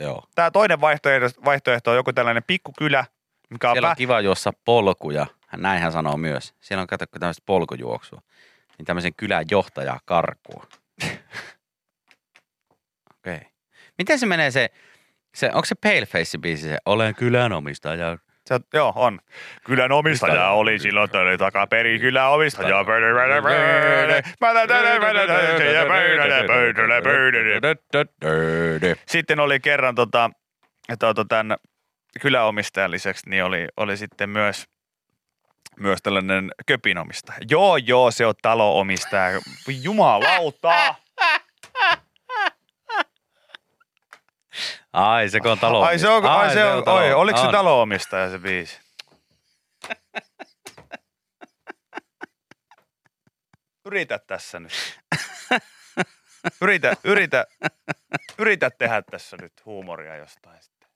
Joo. 0.00 0.24
Tämä 0.34 0.50
toinen 0.50 0.80
vaihtoehto, 0.80 1.40
vaihtoehto 1.44 1.90
on 1.90 1.96
joku 1.96 2.12
tällainen 2.12 2.42
pikkukylä, 2.46 3.04
mikä 3.50 3.70
on, 3.70 3.74
Siellä 3.74 3.88
on 3.88 3.92
pä- 3.92 3.96
kiva 3.96 4.20
juossa 4.20 4.52
polkuja. 4.64 5.26
Hän- 5.46 5.62
Näin 5.62 5.80
hän 5.82 5.92
sanoo 5.92 6.16
myös. 6.16 6.54
Siellä 6.60 6.82
on 6.82 6.86
kato 6.86 7.04
tämmöistä 7.20 7.42
polkujuoksua. 7.46 8.22
Niin 8.78 8.86
tämmöisen 8.86 9.14
kylän 9.16 9.44
johtajaa 9.50 10.00
karkuun. 10.04 10.66
Okei. 13.18 13.34
Okay. 13.36 13.48
Miten 13.98 14.18
se 14.18 14.26
menee 14.26 14.50
se, 14.50 14.70
se 15.34 15.46
onko 15.46 15.64
se 15.64 15.74
Paleface 15.74 16.38
biisi 16.38 16.62
se 16.62 16.78
Olen 16.86 17.14
kylän 17.14 17.52
omistaja? 17.52 18.18
Se, 18.50 18.60
joo, 18.74 18.92
on. 18.96 19.18
Kylän 19.64 19.92
omistaja 19.92 20.32
Mistaja. 20.32 20.50
oli 20.50 20.78
silloin, 20.78 21.04
että 21.04 21.18
oli 21.18 21.38
takaperi 21.38 21.98
kylän 21.98 22.30
omistaja. 22.30 22.84
Sitten 29.06 29.40
oli 29.40 29.60
kerran 29.60 29.94
tota, 29.94 30.30
tota, 30.98 31.24
tämän 31.24 31.56
kyläomistajan 32.20 32.90
lisäksi, 32.90 33.30
niin 33.30 33.44
oli, 33.44 33.68
oli 33.76 33.96
sitten 33.96 34.30
myös 34.30 34.66
myös 35.80 35.98
tällainen 36.02 36.50
köpinomistaja. 36.66 37.38
Joo, 37.50 37.76
joo, 37.76 38.10
se 38.10 38.26
on 38.26 38.34
talonomistaja. 38.42 39.40
Jumalauta! 39.82 40.94
Ai 44.92 45.28
se 45.28 45.40
on 45.44 45.58
talo. 45.58 45.82
Ai 45.82 45.98
se 45.98 46.08
on, 46.08 46.26
ai, 46.26 46.52
se 46.52 46.64
on, 46.64 46.88
oi, 46.88 47.12
oliko 47.12 47.38
se 47.38 47.46
on. 47.46 47.52
talonomistaja 47.52 48.30
se 48.30 48.38
biisi? 48.38 48.80
Yritä 53.84 54.18
tässä 54.18 54.60
nyt. 54.60 55.00
Yritä, 56.62 56.96
yritä, 57.04 57.46
yritä 58.38 58.70
tehdä 58.70 59.02
tässä 59.02 59.36
nyt 59.40 59.52
huumoria 59.64 60.16
jostain. 60.16 60.62
sitten. 60.62 60.88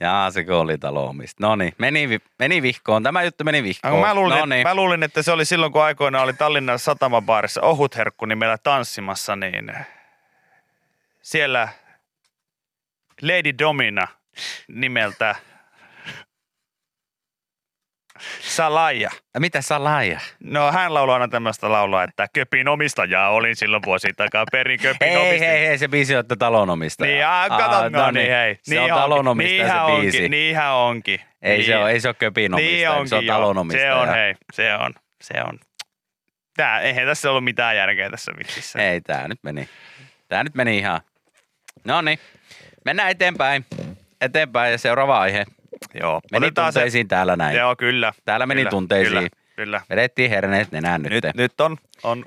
Jaa, 0.00 0.30
se 0.30 0.44
oli 0.48 0.78
talomista. 0.78 1.46
No 1.46 1.56
niin, 1.56 1.72
meni, 1.78 2.20
meni 2.38 2.62
vihkoon. 2.62 3.02
Tämä 3.02 3.22
juttu 3.22 3.44
meni 3.44 3.62
vihkoon. 3.62 4.00
Mä 4.00 4.14
luulin, 4.14 4.38
no 4.38 4.46
niin. 4.46 4.66
mä 4.66 4.74
luulin, 4.74 5.02
että 5.02 5.22
se 5.22 5.32
oli 5.32 5.44
silloin, 5.44 5.72
kun 5.72 5.82
aikoinaan 5.82 6.24
oli 6.24 6.32
Tallinnan 6.32 6.78
satamabaarissa 6.78 7.62
ohutherkku 7.62 8.24
nimellä 8.24 8.58
tanssimassa, 8.58 9.36
niin 9.36 9.72
siellä 11.22 11.68
Lady 13.22 13.52
Domina 13.58 14.08
nimeltä 14.68 15.34
Salaja. 18.40 19.10
Mitä 19.38 19.62
sä 19.62 19.84
laija? 19.84 20.20
No 20.40 20.72
hän 20.72 20.94
laulaa 20.94 21.14
aina 21.14 21.28
tämmöistä 21.28 21.72
laulua, 21.72 22.02
että 22.02 22.26
köpin 22.32 22.68
omistajaa 22.68 23.30
olin 23.30 23.56
silloin 23.56 23.82
vuosi 23.86 24.08
takaa 24.16 24.44
perin 24.52 24.80
köpin 24.80 25.08
Hei, 25.08 25.16
omistaja. 25.16 25.50
hei, 25.50 25.66
hei, 25.66 25.78
se 25.78 25.88
biisi 25.88 26.14
on, 26.16 26.20
että 26.20 26.36
talonomistaja. 26.36 27.12
Niin, 27.12 27.26
ah, 27.26 27.48
kato, 27.48 27.76
Aa, 27.76 27.90
no 27.90 28.10
niin, 28.10 28.30
hei. 28.30 28.58
Se 28.62 28.80
on 28.80 28.88
talonomistaja 28.90 29.62
niinhän 29.64 29.86
se 29.86 30.00
biisi. 30.00 30.16
onkin, 30.18 30.30
niinhän 30.30 30.74
onkin. 30.74 31.20
Ei, 31.42 31.56
niin, 31.56 31.66
se 31.66 31.76
ole, 31.76 31.90
ei 31.90 32.00
se 32.00 32.08
ole 32.08 32.14
köpinomistaja, 32.14 32.76
niin 32.76 32.88
onkin, 32.88 33.08
se 33.08 33.16
on 33.16 33.26
joo. 33.26 33.36
talonomistaja. 33.36 33.94
Se 33.94 34.00
on, 34.00 34.08
hei, 34.08 34.34
se 34.52 34.74
on, 34.74 34.94
se 35.20 35.34
on. 35.48 35.58
Tää, 36.56 36.80
eihän 36.80 37.06
tässä 37.06 37.30
ollut 37.30 37.44
mitään 37.44 37.76
järkeä 37.76 38.10
tässä 38.10 38.32
vitsissä. 38.38 38.90
Ei, 38.90 39.00
tää 39.00 39.28
nyt 39.28 39.38
meni. 39.42 39.68
Tää 40.28 40.44
nyt 40.44 40.54
meni 40.54 40.78
ihan. 40.78 41.00
No 41.84 42.00
niin, 42.00 42.18
mennään 42.88 43.10
eteenpäin. 43.10 43.66
Eteenpäin 44.20 44.72
ja 44.72 44.78
seuraava 44.78 45.20
aihe. 45.20 45.44
Joo, 45.94 46.20
Meni 46.32 46.46
otetaan 46.46 46.72
tunteisiin 46.72 47.08
täällä 47.08 47.36
näin. 47.36 47.56
Joo, 47.56 47.76
kyllä. 47.76 48.12
Täällä 48.24 48.46
meni 48.46 48.60
kyllä, 48.60 48.70
tunteisiin. 48.70 49.14
Kyllä, 49.14 49.28
kyllä. 49.56 49.80
Vedettiin 49.90 50.30
herneet 50.30 50.72
nenään 50.72 51.02
nyt. 51.02 51.12
Nyt, 51.12 51.34
nyt, 51.34 51.60
on, 51.60 51.76
on, 52.02 52.24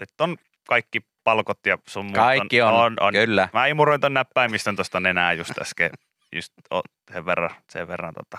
nyt 0.00 0.20
on 0.20 0.36
kaikki 0.68 1.00
palkot 1.24 1.66
ja 1.66 1.78
sun 1.88 2.04
muut 2.04 2.14
Kaikki 2.14 2.62
on, 2.62 2.74
on, 2.74 2.96
on. 3.00 3.12
kyllä. 3.12 3.48
Mä 3.52 3.66
imuroin 3.66 4.00
ton 4.00 4.14
näppäimistön 4.14 4.76
tosta 4.76 5.00
nenää 5.00 5.32
just 5.32 5.58
äsken. 5.60 5.90
Just 6.32 6.52
o, 6.70 6.82
sen 7.12 7.26
verran, 7.26 7.50
sen 7.70 7.88
verran 7.88 8.14
tota. 8.14 8.38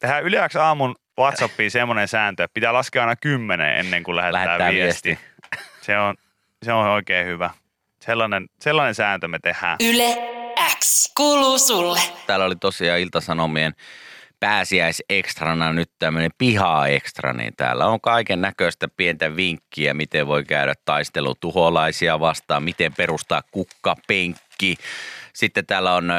Tehdään 0.00 0.24
yleensä 0.24 0.64
aamun 0.64 0.96
Whatsappiin 1.18 1.70
semmoinen 1.70 2.08
sääntö, 2.08 2.44
että 2.44 2.54
pitää 2.54 2.72
laskea 2.72 3.02
aina 3.02 3.16
kymmenen 3.16 3.76
ennen 3.76 4.02
kuin 4.02 4.16
lähettää, 4.16 4.44
Lähettää 4.44 4.70
viesti. 4.70 5.08
viesti. 5.08 5.24
Se 5.80 5.98
on, 5.98 6.14
se 6.62 6.72
on 6.72 6.86
oikein 6.86 7.26
hyvä. 7.26 7.50
Sellainen, 8.06 8.46
sellainen 8.60 8.94
sääntö 8.94 9.28
me 9.28 9.38
tehdään. 9.38 9.76
Yle 9.80 10.16
X 10.78 11.12
kuuluu 11.16 11.58
sulle. 11.58 12.00
Täällä 12.26 12.44
oli 12.44 12.56
tosiaan 12.56 13.00
Iltasanomien 13.00 13.72
pääsiäisekstrana 14.40 15.72
nyt 15.72 15.90
tämmöinen 15.98 16.30
piha-ekstra, 16.38 17.32
niin 17.32 17.52
täällä 17.56 17.86
on 17.86 18.00
kaiken 18.00 18.40
näköistä 18.40 18.88
pientä 18.96 19.36
vinkkiä, 19.36 19.94
miten 19.94 20.26
voi 20.26 20.44
käydä 20.44 20.74
taistelu 20.84 21.34
tuholaisia 21.34 22.20
vastaan, 22.20 22.62
miten 22.62 22.92
perustaa 22.96 23.42
kukkapenkki. 23.50 24.76
Sitten 25.32 25.66
täällä 25.66 25.94
on 25.94 26.12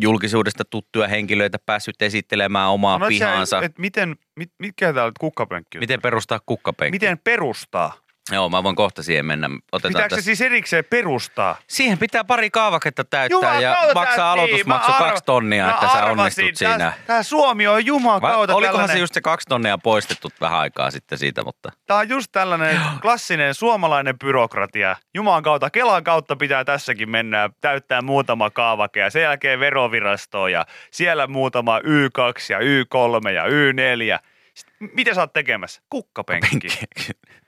julkisuudesta 0.00 0.64
tuttuja 0.64 1.08
henkilöitä 1.08 1.58
päässyt 1.66 2.02
esittelemään 2.02 2.70
omaa 2.70 2.94
Sanoit 2.94 3.14
sä, 3.14 3.24
pihaansa. 3.24 3.62
Et 3.62 3.78
miten, 3.78 4.16
mit, 4.36 4.50
mitkä 4.58 4.86
täällä 4.86 5.04
on 5.04 5.12
kukkapenkki? 5.20 5.78
Miten 5.78 6.02
perustaa 6.02 6.40
kukkapenkki? 6.46 6.94
miten 6.94 7.18
perustaa? 7.18 8.09
Joo, 8.32 8.48
mä 8.48 8.62
voin 8.62 8.76
kohta 8.76 9.02
siihen 9.02 9.26
mennä. 9.26 9.50
Otetaan 9.72 9.92
Pitääkö 9.92 10.14
se 10.14 10.20
siis 10.22 10.40
erikseen 10.40 10.84
perustaa? 10.90 11.56
Siihen 11.66 11.98
pitää 11.98 12.24
pari 12.24 12.50
kaavaketta 12.50 13.04
täyttää 13.04 13.54
ja 13.54 13.70
Jumakauta, 13.70 13.94
maksaa 13.94 14.16
tää- 14.16 14.32
aloitusmaksu 14.32 14.90
niin, 14.92 14.98
mä 15.00 15.06
kaksi 15.08 15.24
tonnia, 15.24 15.64
mä 15.66 15.70
että 15.70 15.86
sä 15.92 16.04
onnistut 16.04 16.44
tää- 16.44 16.70
siinä. 16.72 16.92
Tää 17.06 17.22
Suomi 17.22 17.66
on 17.66 17.86
jumakauta 17.86 18.54
olikohan 18.54 18.72
tällainen. 18.72 18.96
se 18.96 19.00
just 19.00 19.14
se 19.14 19.20
kaksi 19.20 19.48
tonnia 19.48 19.78
poistettu 19.78 20.28
vähän 20.40 20.58
aikaa 20.58 20.90
sitten 20.90 21.18
siitä, 21.18 21.44
mutta 21.44 21.72
Tää 21.86 21.96
on 21.96 22.08
just 22.08 22.32
tällainen 22.32 22.80
klassinen 23.02 23.54
suomalainen 23.54 24.18
byrokratia. 24.18 24.96
Jumalan 25.14 25.42
kautta, 25.42 25.70
Kelan 25.70 26.04
kautta 26.04 26.36
pitää 26.36 26.64
tässäkin 26.64 27.10
mennä 27.10 27.38
ja 27.38 27.50
täyttää 27.60 28.02
muutama 28.02 28.50
kaavake 28.50 29.00
ja 29.00 29.10
sen 29.10 29.22
jälkeen 29.22 29.60
verovirasto 29.60 30.48
ja 30.48 30.66
siellä 30.90 31.26
muutama 31.26 31.78
Y2 31.78 32.52
ja 32.52 32.58
Y3 32.58 33.30
ja 33.30 33.44
Y4. 33.44 34.18
Sitten, 34.54 34.90
mitä 34.94 35.14
sä 35.14 35.20
oot 35.20 35.32
tekemässä? 35.32 35.82
Kukkapenkki. 35.90 36.68
joo, 36.68 37.39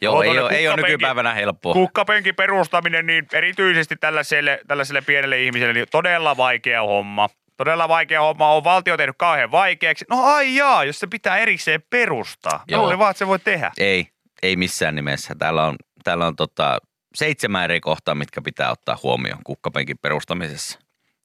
Joo, 0.00 0.22
ei 0.22 0.38
ole, 0.38 0.50
ei 0.50 0.68
ole 0.68 0.76
nykypäivänä 0.76 1.34
helppoa. 1.34 1.72
Kukkapenkin 1.72 2.34
perustaminen 2.34 3.06
niin 3.06 3.26
erityisesti 3.32 3.96
tällaiselle, 3.96 4.60
tällaiselle 4.68 5.02
pienelle 5.02 5.42
ihmiselle 5.42 5.72
niin 5.72 5.86
todella 5.90 6.36
vaikea 6.36 6.82
homma. 6.82 7.28
Todella 7.56 7.88
vaikea 7.88 8.20
homma. 8.20 8.52
On 8.52 8.64
valtio 8.64 8.96
tehnyt 8.96 9.16
kauhean 9.18 9.50
vaikeaksi. 9.50 10.04
No 10.10 10.24
ai 10.24 10.56
jaa, 10.56 10.84
jos 10.84 10.98
se 10.98 11.06
pitää 11.06 11.38
erikseen 11.38 11.82
perustaa. 11.90 12.64
Joo. 12.68 12.86
Oli 12.86 12.98
vaan, 12.98 13.10
että 13.10 13.18
se 13.18 13.26
voi 13.26 13.38
tehdä. 13.38 13.72
Ei, 13.78 14.08
ei 14.42 14.56
missään 14.56 14.94
nimessä. 14.94 15.34
Täällä 15.38 15.66
on, 15.66 15.76
täällä 16.04 16.26
on 16.26 16.36
tota, 16.36 16.78
seitsemän 17.14 17.64
eri 17.64 17.80
kohtaa, 17.80 18.14
mitkä 18.14 18.42
pitää 18.42 18.70
ottaa 18.70 18.98
huomioon 19.02 19.40
kukkapenkin 19.44 19.98
perustamisessa. 19.98 20.78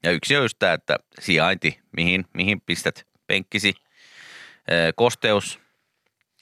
Ja 0.03 0.11
yksi 0.11 0.35
on 0.37 0.43
just 0.43 0.59
tämä, 0.59 0.73
että 0.73 0.95
sijainti, 1.19 1.79
mihin, 1.97 2.25
mihin 2.33 2.61
pistät 2.61 3.07
penkkisi, 3.27 3.73
kosteus, 4.95 5.59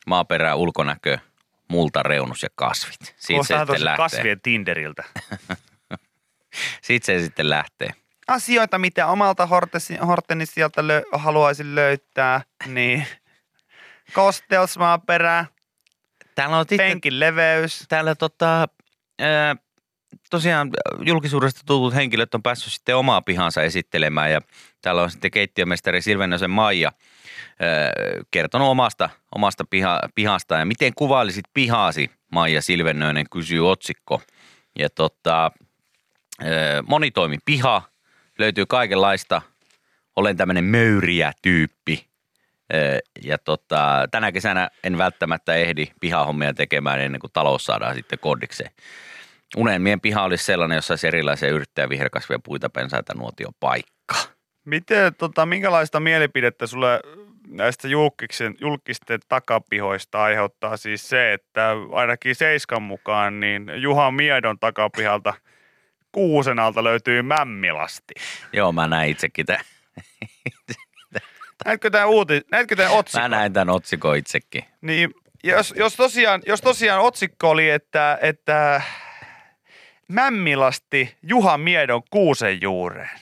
maaperä, 0.07 0.55
ulkonäkö, 0.55 1.17
multareunus 1.67 2.43
ja 2.43 2.49
kasvit. 2.56 3.15
Siitä 3.17 3.43
se 3.43 3.58
sitten 3.58 3.86
lähtee. 3.86 3.97
kasvien 4.04 4.41
Tinderiltä. 4.41 5.04
Siitä 6.82 7.06
se 7.06 7.19
sitten 7.19 7.49
lähtee. 7.49 7.89
Asioita, 8.28 8.78
mitä 8.80 9.08
omalta 9.08 9.45
hortesi- 9.45 10.06
hortenisialta 10.06 10.82
lö- 10.82 11.17
haluaisin 11.17 11.76
löytää, 11.76 12.41
niin 12.65 13.08
kosteusmaaperä, 14.13 15.45
Täällä 16.36 16.58
on 16.58 16.63
sitten 16.69 16.78
penkin 16.78 17.19
leveys. 17.19 17.86
täällä 17.89 18.15
tota, 18.15 18.67
ää, 19.19 19.56
tosiaan 20.30 20.69
julkisuudesta 21.06 21.62
tutut 21.65 21.93
henkilöt 21.93 22.36
on 22.36 22.43
päässyt 22.43 22.73
sitten 22.73 22.95
omaa 22.95 23.21
pihansa 23.21 23.62
esittelemään 23.62 24.32
ja 24.32 24.41
täällä 24.82 25.02
on 25.02 25.12
sitten 25.12 25.32
keittiömestari 25.32 26.02
Silvenösen 26.02 26.49
Maija 26.49 26.91
ää, 27.60 27.91
kertonut 28.32 28.67
omasta, 28.67 29.10
omasta 29.36 29.63
piha, 29.69 29.99
pihasta 30.15 30.56
ja 30.56 30.65
miten 30.65 30.93
kuvailisit 30.95 31.45
pihaasi, 31.54 32.12
Maija 32.32 32.62
Silvenöinen 32.62 33.26
kysyy 33.32 33.69
otsikko. 33.71 34.21
Ja 34.80 34.89
tota, 34.89 35.52
ää, 36.41 36.82
monitoimi 36.88 37.38
piha, 37.45 37.82
löytyy 38.39 38.65
kaikenlaista, 38.65 39.41
olen 40.15 40.38
tämmöinen 40.38 40.63
möyriä 40.63 41.32
tyyppi. 41.41 42.08
Ja 43.23 43.38
tota, 43.38 44.08
tänä 44.12 44.32
kesänä 44.32 44.69
en 44.84 44.97
välttämättä 44.97 45.56
ehdi 45.56 45.88
pihahommia 45.99 46.54
tekemään 46.54 46.99
ennen 46.99 47.21
kuin 47.21 47.32
talous 47.34 47.65
saadaan 47.65 47.95
sitten 47.95 48.19
kodikseen. 48.19 48.71
Unelmien 49.58 50.01
piha 50.01 50.23
olisi 50.23 50.43
sellainen, 50.45 50.75
jossa 50.75 50.91
olisi 50.91 51.08
erilaisia 51.08 51.49
yrittäjä 51.49 51.89
viherkasvia, 51.89 52.39
puita, 52.43 52.69
pensaita, 52.69 53.13
nuotiopaikka. 53.13 54.15
Miten, 54.65 55.15
tota, 55.15 55.45
minkälaista 55.45 55.99
mielipidettä 55.99 56.67
sulle 56.67 56.99
näistä 57.47 57.88
julkisten, 57.88 58.56
julkisten 58.62 59.19
takapihoista 59.29 60.23
aiheuttaa 60.23 60.77
siis 60.77 61.10
se, 61.10 61.34
että 61.34 61.75
ainakin 61.91 62.36
Seiskan 62.36 62.82
mukaan 62.82 63.39
niin 63.39 63.71
Juha 63.75 64.12
Miedon 64.12 64.60
takapihalta 64.60 65.34
kuusen 66.12 66.60
alta 66.60 66.84
löytyy 66.84 67.21
mämmilasti. 67.21 68.13
Joo, 68.53 68.71
mä 68.71 68.88
näin 68.88 69.12
itsekin 69.12 69.45
tämän. 69.45 69.65
Näetkö 71.65 71.89
tämän, 71.89 72.10
uuti, 72.10 72.41
näetkö 72.51 72.75
tämän 72.75 72.91
otsikon? 72.91 73.21
Mä 73.21 73.38
näin 73.38 73.53
tämän 73.53 73.75
otsikon 73.75 74.17
itsekin. 74.17 74.63
Niin, 74.82 75.13
jos, 75.43 75.73
jos, 75.77 75.95
tosiaan, 75.95 76.41
jos 76.45 76.62
tosiaan 76.62 77.01
otsikko 77.01 77.49
oli, 77.49 77.69
että, 77.69 78.19
että 78.21 78.82
mämmilasti 80.07 81.17
Juha 81.23 81.57
Miedon 81.57 82.01
kuusen 82.09 82.61
juureen, 82.61 83.19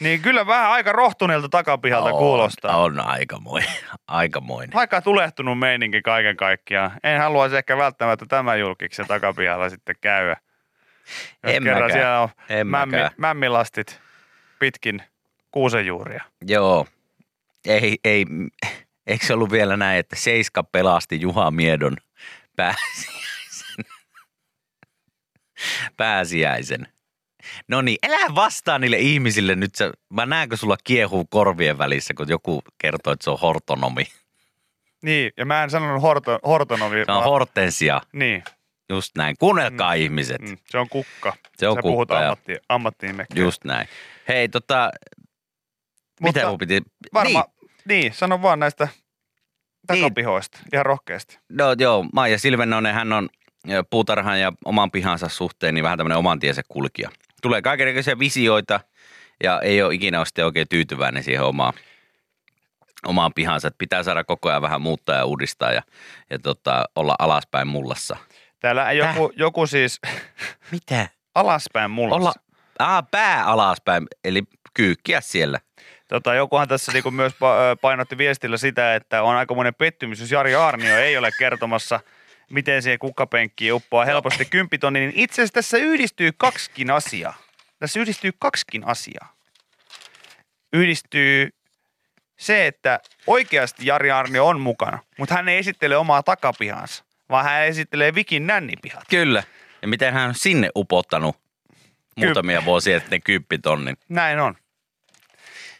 niin 0.00 0.22
kyllä 0.22 0.46
vähän 0.46 0.70
aika 0.70 0.92
rohtuneelta 0.92 1.48
takapihalta 1.48 2.08
on, 2.12 2.18
kuulostaa. 2.18 2.76
On 2.76 3.00
aikamoinen. 3.00 3.70
aikamoinen. 4.08 4.76
Aika 4.76 5.00
tulehtunut 5.02 5.58
meininki 5.58 6.02
kaiken 6.02 6.36
kaikkiaan. 6.36 6.90
En 7.04 7.18
haluaisi 7.20 7.56
ehkä 7.56 7.76
välttämättä 7.76 8.26
tämän 8.28 8.60
julkiksen 8.60 9.06
takapihalla 9.06 9.68
sitten 9.68 9.94
käydä. 10.00 10.36
Jos 11.42 11.54
En 11.54 11.62
kerran 11.62 11.82
mäkään. 11.82 11.92
siellä 11.92 12.20
on 12.20 12.28
En 12.48 12.66
mämmi, 12.66 12.96
mäkään. 12.96 13.10
mämmilastit 13.16 14.00
pitkin 14.58 15.02
kuusenjuuria. 15.50 16.24
Joo. 16.46 16.86
Ei, 17.64 17.98
ei, 18.04 18.26
eikö 19.06 19.26
se 19.26 19.34
ollut 19.34 19.50
vielä 19.52 19.76
näin, 19.76 19.98
että 19.98 20.16
Seiska 20.16 20.62
pelasti 20.62 21.20
Juha 21.20 21.50
Miedon 21.50 21.96
pääsiäisen? 22.56 23.25
Pääsiäisen. 25.96 26.88
No 27.68 27.82
niin, 27.82 27.98
älä 28.06 28.34
vastaa 28.34 28.78
niille 28.78 28.98
ihmisille 28.98 29.54
nyt. 29.56 29.74
Sä, 29.74 29.92
mä 30.10 30.26
näen, 30.26 30.48
kun 30.48 30.58
sulla 30.58 30.76
kiehuu 30.84 31.24
korvien 31.24 31.78
välissä, 31.78 32.14
kun 32.14 32.28
joku 32.28 32.62
kertoo, 32.78 33.12
että 33.12 33.24
se 33.24 33.30
on 33.30 33.38
hortonomi. 33.40 34.04
Niin, 35.02 35.32
ja 35.36 35.46
mä 35.46 35.62
en 35.62 35.70
sanonut 35.70 36.02
horto, 36.02 36.38
hortonomi. 36.46 36.94
Se 36.96 37.00
on 37.12 37.14
vaan- 37.16 37.24
hortensia. 37.24 38.00
Niin, 38.12 38.44
Just 38.88 39.16
näin. 39.16 39.36
Kuunnelkaa 39.38 39.94
mm. 39.96 40.00
ihmiset. 40.02 40.40
mm, 40.42 40.56
se 40.64 40.78
on 40.78 40.88
kukka. 40.88 41.36
Se 41.56 41.68
on 41.68 41.74
Sä 41.74 41.82
puhut 41.82 42.08
kukka, 42.08 42.14
joo. 42.14 42.24
ammatti, 42.24 42.56
ammattinimekkiä. 42.68 43.42
Just 43.42 43.64
näin. 43.64 43.88
Hei, 44.28 44.48
tota, 44.48 44.90
Mutta 46.20 46.38
mitä 46.40 46.48
mun 46.48 46.58
piti? 46.58 46.82
Varma, 47.14 47.44
Niin, 47.60 47.70
niin. 47.88 48.00
niin, 48.02 48.14
sano 48.14 48.42
vaan 48.42 48.58
näistä 48.58 48.88
Niin. 48.88 50.02
takapihoista 50.02 50.58
ihan 50.72 50.86
rohkeasti. 50.86 51.38
no 51.48 51.74
joo, 51.78 52.04
Maija 52.12 52.38
Silvennonen, 52.38 52.94
hän 52.94 53.12
on 53.12 53.28
puutarhan 53.90 54.40
ja 54.40 54.52
oman 54.64 54.90
pihansa 54.90 55.28
suhteen 55.28 55.74
niin 55.74 55.82
vähän 55.82 55.98
tämmöinen 55.98 56.18
oman 56.18 56.38
tiensä 56.38 56.62
kulkija. 56.68 57.10
Tulee 57.42 57.62
kaikenlaisia 57.62 58.18
visioita 58.18 58.80
ja 59.42 59.60
ei 59.60 59.82
ole 59.82 59.94
ikinä 59.94 60.18
ole 60.18 60.44
oikein 60.44 60.68
tyytyväinen 60.68 61.22
siihen 61.22 61.44
omaan, 61.44 61.72
omaan 63.06 63.32
pihansa. 63.34 63.68
Että 63.68 63.78
pitää 63.78 64.02
saada 64.02 64.24
koko 64.24 64.48
ajan 64.48 64.62
vähän 64.62 64.82
muuttaa 64.82 65.16
ja 65.16 65.24
uudistaa 65.24 65.72
ja, 65.72 65.82
ja 66.30 66.38
tota, 66.38 66.84
olla 66.94 67.14
alaspäin 67.18 67.68
mullassa. 67.68 68.16
Täällä 68.60 68.92
joku, 68.92 69.32
joku 69.36 69.66
siis 69.66 70.00
Mitä? 70.72 71.08
alaspäin 71.34 71.90
mullassa. 71.90 72.16
Olla, 72.16 72.32
ah, 72.78 73.04
pää 73.10 73.44
alaspäin, 73.44 74.06
eli 74.24 74.42
kyykkiä 74.74 75.20
siellä. 75.20 75.58
Tota, 76.08 76.34
jokuhan 76.34 76.68
tässä 76.68 76.92
niinku 76.92 77.10
myös 77.10 77.32
painotti 77.80 78.18
viestillä 78.18 78.56
sitä, 78.56 78.94
että 78.94 79.22
on 79.22 79.36
aikamoinen 79.36 79.74
pettymys, 79.74 80.20
jos 80.20 80.30
Jari 80.30 80.54
Arnio 80.54 80.96
ei 80.96 81.16
ole 81.16 81.30
kertomassa, 81.38 82.00
miten 82.50 82.82
siihen 82.82 82.98
kukkapenkkiin 82.98 83.74
uppoaa 83.74 84.04
helposti 84.04 84.44
kymppitonni, 84.44 85.00
niin 85.00 85.12
itse 85.14 85.34
asiassa 85.34 85.54
tässä 85.54 85.78
yhdistyy 85.78 86.30
kaksikin 86.36 86.90
asiaa. 86.90 87.34
Tässä 87.78 88.00
yhdistyy 88.00 88.30
kaksikin 88.38 88.86
asiaa. 88.86 89.36
Yhdistyy 90.72 91.50
se, 92.38 92.66
että 92.66 93.00
oikeasti 93.26 93.86
Jari 93.86 94.10
Arnio 94.10 94.46
on 94.46 94.60
mukana, 94.60 94.98
mutta 95.18 95.34
hän 95.34 95.48
ei 95.48 95.58
esittele 95.58 95.96
omaa 95.96 96.22
takapihansa, 96.22 97.04
vaan 97.30 97.44
hän 97.44 97.64
esittelee 97.64 98.14
Vikin 98.14 98.46
nännipihat. 98.46 99.04
Kyllä. 99.08 99.42
Ja 99.82 99.88
miten 99.88 100.12
hän 100.12 100.28
on 100.28 100.34
sinne 100.34 100.70
upottanut 100.76 101.36
muutamia 102.16 102.64
vuosia 102.64 103.00
sitten 103.00 103.22
kymppitonnin. 103.22 103.96
Näin 104.08 104.38
on. 104.38 104.54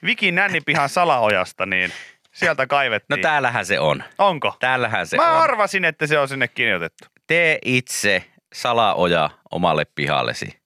Vikin 0.05 0.35
nännipihan 0.35 0.89
salaojasta, 0.89 1.67
niin 1.67 1.93
sieltä 2.37 2.67
kaivettiin. 2.67 3.17
No 3.19 3.23
täällähän 3.23 3.67
se 3.67 3.81
on. 3.81 4.05
Onko? 4.19 4.57
Täällähän 4.61 5.07
se 5.07 5.17
Mä 5.17 5.33
on. 5.33 5.43
arvasin, 5.43 5.85
että 5.85 6.07
se 6.07 6.19
on 6.19 6.29
sinne 6.29 6.49
kirjoitettu. 6.49 7.05
Tee 7.27 7.59
itse 7.65 8.25
salaoja 8.55 9.31
omalle 9.51 9.85
pihallesi. 9.85 10.61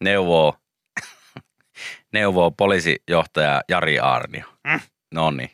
Neuvoo, 0.00 0.56
neuvoo 2.12 2.50
poliisijohtaja 2.50 3.62
Jari 3.68 3.98
Aarnio. 3.98 4.44
Mm. 4.64 4.80
No 5.14 5.30
niin. 5.30 5.50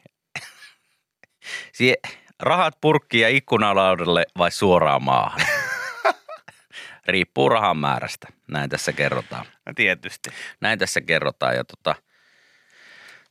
Sie, 1.72 1.94
rahat 2.40 2.74
purkkiin 2.80 3.22
ja 3.22 3.28
ikkunalaudalle 3.28 4.26
vai 4.38 4.50
suoraan 4.50 5.02
maahan? 5.02 5.40
Riippuu 7.08 7.48
rahan 7.48 7.76
määrästä. 7.76 8.28
Näin 8.48 8.70
tässä 8.70 8.92
kerrotaan. 8.92 9.46
No 9.66 9.72
tietysti. 9.76 10.30
Näin 10.60 10.78
tässä 10.78 11.00
kerrotaan 11.00 11.56
ja 11.56 11.64
tota, 11.64 11.94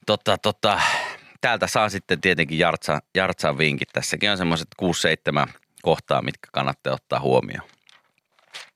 tota, 0.06 0.38
tota, 0.38 0.82
täältä 1.42 1.68
saa 1.68 1.90
sitten 1.90 2.22
tietenkin 2.22 2.60
Jartsa, 2.60 3.00
Jartsan 3.16 3.58
vinkit. 3.58 3.90
Tässäkin 3.94 4.32
on 4.32 4.38
semmoiset 4.38 4.68
6-7 5.48 5.50
kohtaa, 5.82 6.22
mitkä 6.22 6.48
kannattaa 6.52 6.94
ottaa 6.94 7.20
huomioon. 7.20 7.70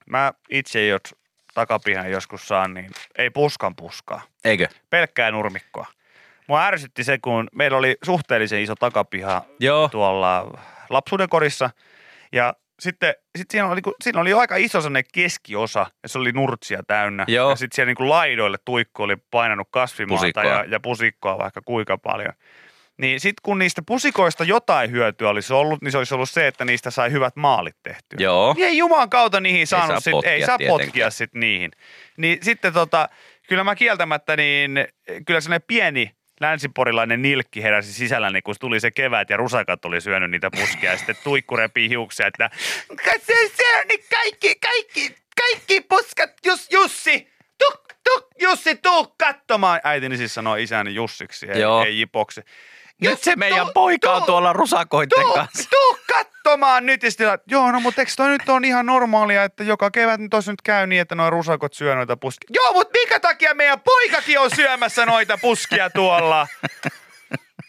Mä 0.06 0.34
itse, 0.50 0.88
jos 0.88 1.02
takapihan 1.54 2.12
joskus 2.12 2.48
saan, 2.48 2.74
niin 2.74 2.92
ei 3.18 3.30
puskan 3.30 3.76
puskaa. 3.76 4.22
Eikö? 4.46 4.68
Pelkkää 4.90 5.32
nurmikkoa. 5.32 5.86
Mua 6.48 6.66
ärsytti 6.66 7.04
se, 7.04 7.18
kun 7.18 7.48
meillä 7.56 7.78
oli 7.78 7.98
suhteellisen 8.04 8.62
iso 8.62 8.76
takapiha 8.76 9.42
Joo. 9.60 9.90
tuolla 9.90 10.60
lapsuuden 10.90 11.30
korissa. 11.30 11.70
Ja 12.32 12.54
sitten 12.80 13.14
sit 13.38 13.52
siinä, 13.52 13.68
oli, 13.68 13.82
siinä 14.04 14.22
oli 14.22 14.34
aika 14.34 14.56
iso 14.56 14.82
sellainen 14.82 15.04
keskiosa, 15.14 15.86
ja 16.04 16.10
se 16.10 16.20
oli 16.20 16.32
nurtsia 16.32 16.84
täynnä. 16.88 17.26
Joo. 17.28 17.50
Ja 17.50 17.56
sitten 17.56 17.76
siellä 17.76 17.94
niin 17.94 18.10
laidoille 18.10 18.58
tuikku 18.66 19.04
oli 19.04 19.16
painanut 19.32 19.68
kasvimaata 19.72 20.22
Pusikkoa. 20.22 20.44
ja, 20.44 20.66
ja 20.68 20.80
pusikkoa 20.80 21.38
vaikka 21.38 21.62
kuinka 21.66 21.98
paljon. 21.98 22.34
Niin 22.98 23.20
sitten 23.20 23.42
kun 23.44 23.60
niistä 23.60 23.82
pusikoista 23.86 24.44
jotain 24.44 24.92
hyötyä 24.92 25.30
olisi 25.30 25.54
ollut, 25.54 25.82
niin 25.82 25.92
se 25.92 25.98
olisi 25.98 26.14
ollut 26.14 26.30
se, 26.30 26.48
että 26.48 26.66
niistä 26.66 26.92
sai 26.92 27.12
hyvät 27.12 27.36
maalit 27.36 27.76
tehtyä. 27.84 28.18
Joo. 28.20 28.54
Niin 28.54 28.68
ei 28.68 28.78
Jumalan 28.78 29.10
kautta 29.10 29.40
niihin 29.40 29.68
saanut 29.68 29.90
saa 29.90 30.00
sit, 30.00 30.12
potkia 30.12 30.32
ei 30.32 30.46
saa 30.46 30.58
tietenkään. 30.58 30.86
potkia 30.86 31.10
sit 31.10 31.34
niihin. 31.34 31.72
Niin 32.18 32.38
sitten 32.42 32.74
tota, 32.74 33.10
kyllä 33.48 33.64
mä 33.64 33.76
kieltämättä 33.76 34.36
niin, 34.36 34.72
kyllä 35.26 35.42
sellainen 35.42 35.68
pieni 35.68 36.12
länsiporilainen 36.40 37.22
nilkki 37.22 37.64
heräsi 37.64 37.94
sisälläni, 37.94 38.42
kun 38.42 38.56
tuli 38.60 38.80
se 38.80 38.92
kevät 38.92 39.30
ja 39.30 39.38
rusakat 39.38 39.86
oli 39.86 40.02
syönyt 40.02 40.32
niitä 40.32 40.50
puskia 40.52 40.92
ja 40.92 40.98
sitten 40.98 41.16
tuikku 41.24 41.56
repii 41.56 41.90
hiuksia, 41.90 42.28
että 42.28 42.50
se, 43.26 43.34
se 43.56 43.80
on 43.80 43.88
niin 43.88 44.04
kaikki, 44.12 44.56
kaikki, 44.56 45.16
kaikki 45.42 45.82
puskat, 45.82 46.30
Jus, 46.46 46.72
Jussi, 46.72 47.30
tuk, 47.58 47.94
tuk, 48.04 48.28
Jussi, 48.40 48.76
tuu 48.76 49.16
katsomaan. 49.18 49.82
Äitini 49.84 50.18
siis 50.18 50.34
sanoi 50.34 50.64
isäni 50.64 50.96
Jussiksi, 50.96 51.52
ei, 51.52 51.62
Joo. 51.62 51.84
ei 51.84 52.00
Jipoksi. 52.00 52.42
Nyt 53.02 53.24
se 53.24 53.36
meidän 53.36 53.66
tuu- 53.66 53.74
poika 53.74 54.12
on 54.14 54.18
tuu- 54.22 54.26
tuolla 54.26 54.54
rusakoitten 54.54 55.24
tuu, 55.24 55.34
kanssa. 55.34 55.70
tuu 55.70 56.00
katsomaan 56.14 56.86
nyt. 56.86 57.04
Ja 57.04 57.12
sitten, 57.12 57.40
joo, 57.48 57.72
no 57.72 57.80
mutta 57.80 58.02
eikö 58.02 58.12
toi 58.18 58.30
nyt 58.30 58.50
on 58.50 58.66
ihan 58.66 58.86
normaalia, 58.86 59.44
että 59.44 59.64
joka 59.64 59.92
kevät 59.92 60.20
nyt 60.20 60.30
tuossa 60.30 60.52
nyt 60.52 60.62
käy 60.62 60.88
niin, 60.88 61.02
että 61.02 61.16
nuo 61.16 61.30
rusakot 61.30 61.74
syö 61.74 61.96
noita 61.96 62.18
puskia. 62.18 62.48
Joo, 62.54 62.74
mutta 62.74 63.00
minkä 63.00 63.20
takia 63.20 63.54
meidän 63.54 63.80
poikakin 63.80 64.40
on 64.40 64.50
syömässä 64.56 65.06
noita 65.06 65.38
puskia 65.38 65.90
tuolla? 65.90 66.48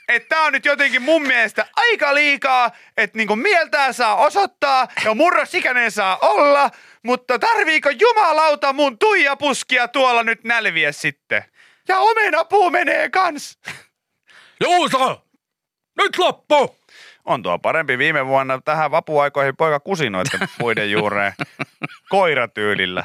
Että 0.08 0.28
tää 0.28 0.42
on 0.44 0.52
nyt 0.52 0.64
jotenkin 0.64 1.02
mun 1.02 1.22
mielestä 1.22 1.66
aika 1.76 2.14
liikaa, 2.14 2.70
että 2.96 3.18
niinku 3.18 3.36
mieltää 3.36 3.92
saa 3.92 4.16
osoittaa 4.16 4.88
ja 5.04 5.14
murrosikäinen 5.14 5.90
saa 5.90 6.18
olla, 6.22 6.70
mutta 7.02 7.38
tarviiko 7.38 7.90
jumalauta 7.90 8.72
mun 8.72 8.98
tuija 8.98 9.36
puskia 9.36 9.88
tuolla 9.88 10.22
nyt 10.22 10.44
nälviä 10.44 10.92
sitten? 10.92 11.44
Ja 11.88 11.98
omenapuu 11.98 12.70
menee 12.70 13.08
kans. 13.10 13.58
Juuso! 14.64 15.26
Nyt 15.98 16.18
loppu! 16.18 16.76
On 17.24 17.42
tuo 17.42 17.58
parempi 17.58 17.98
viime 17.98 18.26
vuonna 18.26 18.60
tähän 18.64 18.90
vapuaikoihin 18.90 19.56
poika 19.56 19.80
kusi 19.80 20.10
noiden 20.10 20.48
puiden 20.58 20.90
juureen 20.90 21.32
koiratyylillä. 22.08 23.04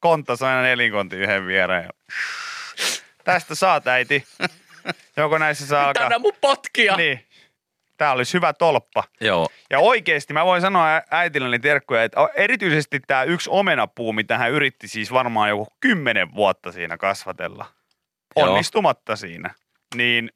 Kontta 0.00 0.36
sai 0.36 0.50
aina 0.50 0.62
nelinkonti 0.62 1.16
yhden 1.16 1.46
viereen. 1.46 1.90
Tästä 3.24 3.54
saat 3.54 3.86
äiti. 3.86 4.24
Joko 5.16 5.38
näissä 5.38 5.66
saa 5.66 5.86
alkaa? 5.86 6.02
Tänä 6.02 6.18
mun 6.18 6.32
potkia. 6.40 6.96
Niin. 6.96 7.26
Tää 7.96 8.12
olisi 8.12 8.34
hyvä 8.34 8.52
tolppa. 8.52 9.04
Joo. 9.20 9.48
Ja 9.70 9.78
oikeesti 9.78 10.32
mä 10.32 10.44
voin 10.44 10.60
sanoa 10.62 11.02
äitilleni 11.10 11.58
terkkuja, 11.58 12.02
että 12.02 12.28
erityisesti 12.34 13.00
tämä 13.06 13.22
yksi 13.22 13.50
omenapuu, 13.52 14.12
mitä 14.12 14.38
hän 14.38 14.50
yritti 14.50 14.88
siis 14.88 15.12
varmaan 15.12 15.48
joku 15.48 15.66
kymmenen 15.80 16.34
vuotta 16.34 16.72
siinä 16.72 16.96
kasvatella. 16.96 17.66
Joo. 18.36 18.48
Onnistumatta 18.48 19.16
siinä. 19.16 19.54
Niin 19.94 20.30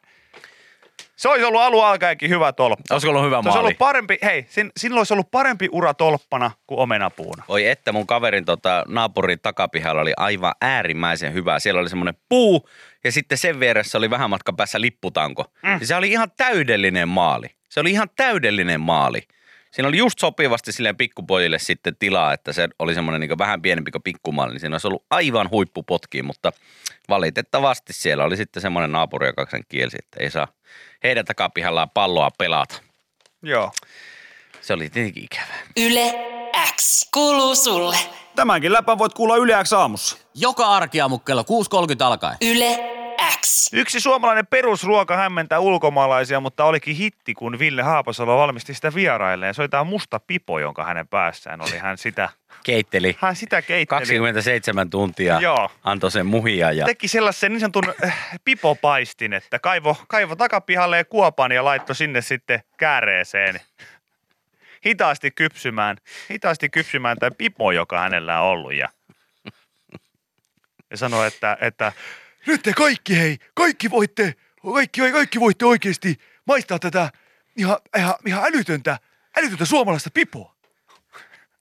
se 1.16 1.28
olisi 1.28 1.44
ollut 1.44 1.60
alun 1.60 1.86
alkaenkin 1.86 2.30
hyvä 2.30 2.52
tolppa. 2.52 2.84
Olisiko 2.90 3.10
ollut 3.10 3.24
hyvä 3.24 3.34
Se 3.34 3.38
olisi 3.38 3.48
maali? 3.48 3.60
ollut 3.66 3.78
parempi, 3.78 4.18
hei, 4.22 4.46
sin, 4.48 4.70
silloin 4.76 5.00
olisi 5.00 5.14
ollut 5.14 5.30
parempi 5.30 5.68
ura 5.72 5.94
tolppana 5.94 6.50
kuin 6.66 6.78
omenapuuna. 6.80 7.44
Oi 7.48 7.66
että 7.66 7.92
mun 7.92 8.06
kaverin 8.06 8.44
tota, 8.44 8.84
naapurin 8.88 9.40
takapihalla 9.40 10.00
oli 10.00 10.12
aivan 10.16 10.54
äärimmäisen 10.60 11.34
hyvä. 11.34 11.58
Siellä 11.58 11.80
oli 11.80 11.88
semmoinen 11.88 12.14
puu 12.28 12.68
ja 13.04 13.12
sitten 13.12 13.38
sen 13.38 13.60
vieressä 13.60 13.98
oli 13.98 14.10
vähän 14.10 14.30
matka 14.30 14.52
päässä 14.52 14.80
lipputanko. 14.80 15.44
Mm. 15.62 15.78
Ja 15.80 15.86
se 15.86 15.96
oli 15.96 16.10
ihan 16.10 16.30
täydellinen 16.36 17.08
maali. 17.08 17.46
Se 17.68 17.80
oli 17.80 17.90
ihan 17.90 18.08
täydellinen 18.16 18.80
maali. 18.80 19.22
Siinä 19.70 19.88
oli 19.88 19.96
just 19.96 20.18
sopivasti 20.18 20.72
silleen 20.72 20.96
pikkupojille 20.96 21.58
sitten 21.58 21.96
tilaa, 21.96 22.32
että 22.32 22.52
se 22.52 22.68
oli 22.78 22.94
semmoinen 22.94 23.20
niin 23.20 23.38
vähän 23.38 23.62
pienempi 23.62 23.90
kuin 23.90 24.02
pikkumaali. 24.02 24.52
Niin 24.52 24.60
siinä 24.60 24.74
olisi 24.74 24.86
ollut 24.86 25.04
aivan 25.10 25.50
huippupotki, 25.50 26.22
mutta 26.22 26.52
valitettavasti 27.08 27.92
siellä 27.92 28.24
oli 28.24 28.36
sitten 28.36 28.62
semmoinen 28.62 28.92
naapuri, 28.92 29.26
joka 29.26 29.46
sen 29.50 29.64
kielsi, 29.68 29.96
että 30.00 30.20
ei 30.20 30.30
saa 30.30 30.48
heidän 31.02 31.24
takapihallaan 31.24 31.90
palloa 31.90 32.30
pelata. 32.38 32.80
Joo. 33.42 33.72
Se 34.60 34.72
oli 34.72 34.88
tietenkin 34.88 35.24
ikävää. 35.24 35.58
Yle 35.76 36.14
X 36.76 37.08
kuuluu 37.14 37.54
sulle. 37.54 37.96
Tämänkin 38.36 38.72
läpän 38.72 38.98
voit 38.98 39.14
kuulla 39.14 39.36
Yle 39.36 39.64
X 39.64 39.72
aamussa. 39.72 40.16
Joka 40.34 40.66
arkiaamu 40.66 41.18
kello 41.18 41.42
6.30 41.42 42.04
alkaen. 42.04 42.36
Yle 42.40 42.78
X. 43.40 43.70
Yksi 43.72 44.00
suomalainen 44.00 44.46
perusruoka 44.46 45.16
hämmentää 45.16 45.60
ulkomaalaisia, 45.60 46.40
mutta 46.40 46.64
olikin 46.64 46.96
hitti, 46.96 47.34
kun 47.34 47.58
Ville 47.58 47.82
Haapasalo 47.82 48.38
valmisti 48.38 48.74
sitä 48.74 48.94
vierailleen. 48.94 49.54
Se 49.54 49.62
oli 49.62 49.68
tämä 49.68 49.84
musta 49.84 50.20
pipo, 50.26 50.58
jonka 50.58 50.84
hänen 50.84 51.08
päässään 51.08 51.60
oli. 51.60 51.78
Hän 51.78 51.98
sitä, 51.98 52.28
Keitteli. 52.64 53.16
hän 53.20 53.36
sitä 53.36 53.62
keitteli. 53.62 53.86
27 53.86 54.90
tuntia 54.90 55.40
Joo. 55.40 55.70
antoi 55.84 56.10
sen 56.10 56.26
muhia 56.26 56.72
ja 56.72 56.86
Teki 56.86 57.08
sellaisen 57.08 57.52
niin 57.52 57.60
sanotun 57.60 57.94
äh, 58.04 58.30
pipopaistin, 58.44 59.32
että 59.32 59.58
kaivo, 59.58 59.96
kaivo 60.08 60.36
takapihalle 60.36 60.96
ja 60.96 61.04
kuopan 61.04 61.52
ja 61.52 61.64
laittoi 61.64 61.96
sinne 61.96 62.22
sitten 62.22 62.62
kääreeseen 62.76 63.60
hitaasti 64.86 65.30
kypsymään, 65.30 65.96
hitaasti 66.30 66.68
kypsymään 66.68 67.16
tämä 67.18 67.30
pipo, 67.38 67.72
joka 67.72 68.00
hänellä 68.00 68.40
on 68.40 68.48
ollut. 68.48 68.74
Ja, 68.74 68.88
ja 70.90 70.96
sanoi, 70.96 71.26
että, 71.26 71.56
että 71.60 71.92
nyt 72.46 72.62
te 72.62 72.72
kaikki 72.72 73.18
hei, 73.18 73.38
kaikki 73.54 73.90
voitte, 73.90 74.34
kaikki, 74.74 75.12
kaikki 75.12 75.40
voitte 75.40 75.66
oikeasti 75.66 76.16
maistaa 76.46 76.78
tätä 76.78 77.10
ihan, 77.56 77.76
ihan, 77.98 78.14
ihan 78.26 78.44
älytöntä, 78.44 78.98
älytöntä 79.38 79.64
suomalaista 79.64 80.10
pipoa. 80.14 80.54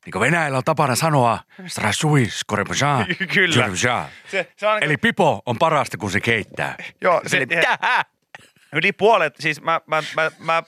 Niin 0.05 0.11
kuin 0.11 0.21
Venäjällä 0.21 0.57
on 0.57 0.63
tapana 0.63 0.95
sanoa, 0.95 1.39
strasui, 1.67 2.25
skorepoja, 2.29 3.05
Kyllä. 3.33 3.69
Se, 4.31 4.51
se 4.57 4.67
on, 4.67 4.83
Eli 4.83 4.97
pipo 4.97 5.41
on 5.45 5.57
parasta, 5.57 5.97
kun 5.97 6.11
se 6.11 6.21
keittää. 6.21 6.75
joo, 7.01 7.21
se, 7.27 7.45
Tähä? 7.45 8.05
Yli 8.73 8.91
puolet, 8.91 9.35
siis 9.39 9.61
mä, 9.61 9.81
mä, 9.87 10.03
mä, 10.15 10.31
mä 10.39 10.63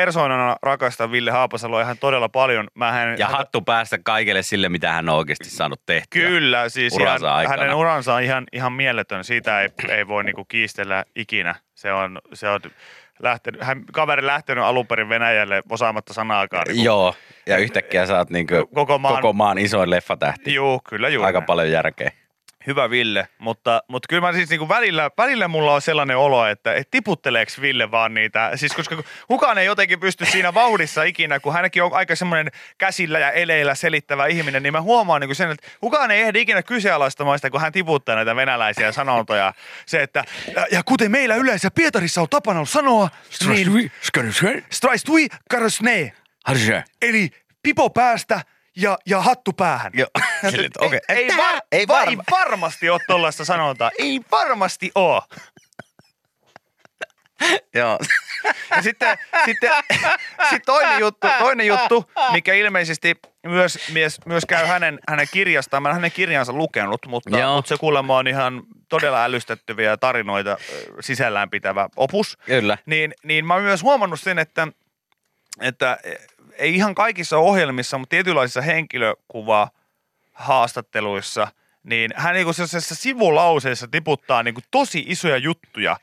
persoonana 0.00 0.56
rakastan 0.62 1.12
Ville 1.12 1.30
Haapasaloa 1.30 1.80
ihan 1.82 1.98
todella 1.98 2.28
paljon. 2.28 2.68
Mä 2.74 2.92
hän, 2.92 3.18
Ja 3.18 3.26
hattu 3.28 3.60
päästä 3.62 3.98
kaikelle 4.04 4.42
sille, 4.42 4.68
mitä 4.68 4.92
hän 4.92 5.08
on 5.08 5.14
oikeasti 5.16 5.50
saanut 5.50 5.80
tehtyä. 5.86 6.22
Kyllä, 6.22 6.68
siis 6.68 6.92
uransa 6.92 7.26
ihan, 7.26 7.36
aikana. 7.38 7.62
hänen 7.62 7.74
uransa 7.76 8.14
on 8.14 8.22
ihan, 8.22 8.44
ihan 8.52 8.72
mieletön. 8.72 9.24
Siitä 9.24 9.60
ei, 9.60 9.68
ei 9.88 10.08
voi 10.08 10.24
niinku 10.24 10.44
kiistellä 10.44 11.04
ikinä. 11.16 11.54
Se 11.74 11.92
on, 11.92 12.18
se 12.34 12.48
on 12.48 12.60
lähtenyt, 13.22 13.62
hän, 13.62 13.84
kaveri 13.92 14.26
lähtenyt 14.26 14.64
alun 14.64 14.86
perin 14.86 15.08
Venäjälle 15.08 15.62
osaamatta 15.70 16.12
sanaakaan. 16.12 16.64
Niinku, 16.68 16.84
Joo, 16.84 17.14
ja 17.46 17.56
yhtäkkiä 17.56 18.06
sä 18.06 18.18
oot 18.18 18.30
niinku 18.30 18.66
Koko 18.74 18.98
maan- 18.98 19.14
koko 19.14 19.32
maan 19.32 19.58
isoin 19.58 19.90
leffatähti. 19.90 20.54
Juu, 20.54 20.80
kyllä 20.88 21.08
juuri 21.08 21.26
Aika 21.26 21.40
paljon 21.40 21.70
järkeä. 21.70 22.10
Hyvä 22.66 22.90
Ville, 22.90 23.28
mutta, 23.38 23.82
mutta 23.88 24.06
kyllä 24.08 24.20
mä 24.20 24.32
siis 24.32 24.50
niinku 24.50 24.68
välillä, 24.68 25.10
välillä 25.18 25.48
mulla 25.48 25.74
on 25.74 25.82
sellainen 25.82 26.16
olo, 26.16 26.46
että 26.46 26.74
et 26.74 26.90
tiputteleeko 26.90 27.52
Ville 27.60 27.90
vaan 27.90 28.14
niitä, 28.14 28.50
siis 28.54 28.72
koska 28.72 29.02
kukaan 29.28 29.58
ei 29.58 29.66
jotenkin 29.66 30.00
pysty 30.00 30.26
siinä 30.26 30.54
vauhdissa 30.54 31.02
ikinä, 31.02 31.40
kun 31.40 31.52
hänkin 31.52 31.82
on 31.82 31.92
aika 31.92 32.16
semmoinen 32.16 32.52
käsillä 32.78 33.18
ja 33.18 33.30
eleillä 33.30 33.74
selittävä 33.74 34.26
ihminen, 34.26 34.62
niin 34.62 34.72
mä 34.72 34.80
huomaan 34.80 35.20
niinku 35.20 35.34
sen, 35.34 35.50
että 35.50 35.68
kukaan 35.80 36.10
ei 36.10 36.22
ehdi 36.22 36.40
ikinä 36.40 36.62
kyseenalaistamaan 36.62 37.38
sitä, 37.38 37.50
kun 37.50 37.60
hän 37.60 37.72
tiputtaa 37.72 38.14
näitä 38.14 38.36
venäläisiä 38.36 38.92
sanontoja. 38.92 39.52
Se, 39.86 40.02
että 40.02 40.24
ja, 40.54 40.66
ja 40.70 40.82
kuten 40.82 41.10
meillä 41.10 41.34
yleensä 41.34 41.70
Pietarissa 41.70 42.20
on 42.20 42.28
tapana 42.28 42.58
ollut 42.58 42.70
sanoa, 42.70 43.08
niin 43.46 43.92
straistui 44.70 45.26
eli 47.02 47.30
pipo 47.62 47.90
päästä 47.90 48.40
ja, 48.76 48.98
ja 49.06 49.20
hattu 49.20 49.52
päähän. 49.52 49.92
Joo. 49.94 50.08
Sille, 50.50 50.66
että 50.66 50.84
okei. 50.84 51.00
Ei, 51.08 51.16
ei, 51.16 51.36
var, 51.36 51.60
ei 51.72 51.88
varma- 51.88 52.10
ei 52.10 52.38
varmasti 52.38 52.90
ole 52.90 53.00
tuollaista 53.06 53.44
sanontaa. 53.44 53.90
Ei 53.98 54.20
varmasti 54.30 54.90
ole. 54.94 55.22
Joo. 57.74 57.98
Ja 58.76 58.82
sitten, 58.82 59.18
sitten, 59.44 59.70
sitten 60.40 60.60
toinen, 60.66 61.00
juttu, 61.00 61.26
toinen 61.38 61.66
juttu, 61.66 62.10
mikä 62.32 62.54
ilmeisesti 62.54 63.16
myös, 63.46 63.78
myös, 63.92 64.20
myös 64.26 64.44
käy 64.44 64.66
hänen, 64.66 64.98
hänen 65.08 65.28
kirjastaan. 65.32 65.82
Mä 65.82 65.88
en 65.88 65.94
hänen 65.94 66.12
kirjansa 66.12 66.52
lukenut, 66.52 67.06
mutta, 67.06 67.38
Joo. 67.38 67.56
mutta 67.56 67.68
se 67.68 67.76
kuulemma 67.76 68.16
on 68.16 68.28
ihan 68.28 68.62
todella 68.88 69.24
älystettäviä 69.24 69.96
tarinoita 69.96 70.56
sisällään 71.00 71.50
pitävä 71.50 71.88
opus. 71.96 72.38
Kyllä. 72.46 72.78
Niin, 72.86 73.14
niin 73.24 73.46
mä 73.46 73.54
oon 73.54 73.62
myös 73.62 73.82
huomannut 73.82 74.20
sen, 74.20 74.38
että, 74.38 74.68
että 75.60 75.98
ei 76.58 76.74
ihan 76.74 76.94
kaikissa 76.94 77.38
ohjelmissa, 77.38 77.98
mutta 77.98 78.10
tietynlaisissa 78.10 78.60
henkilökuva 78.60 79.68
haastatteluissa, 80.32 81.48
niin 81.82 82.10
hän 82.16 82.34
niin 82.34 82.54
sellaisessa 82.54 82.94
sivulauseessa 82.94 83.88
tiputtaa 83.88 84.42
niin 84.42 84.54
tosi 84.70 85.04
isoja 85.06 85.36
juttuja. 85.36 85.96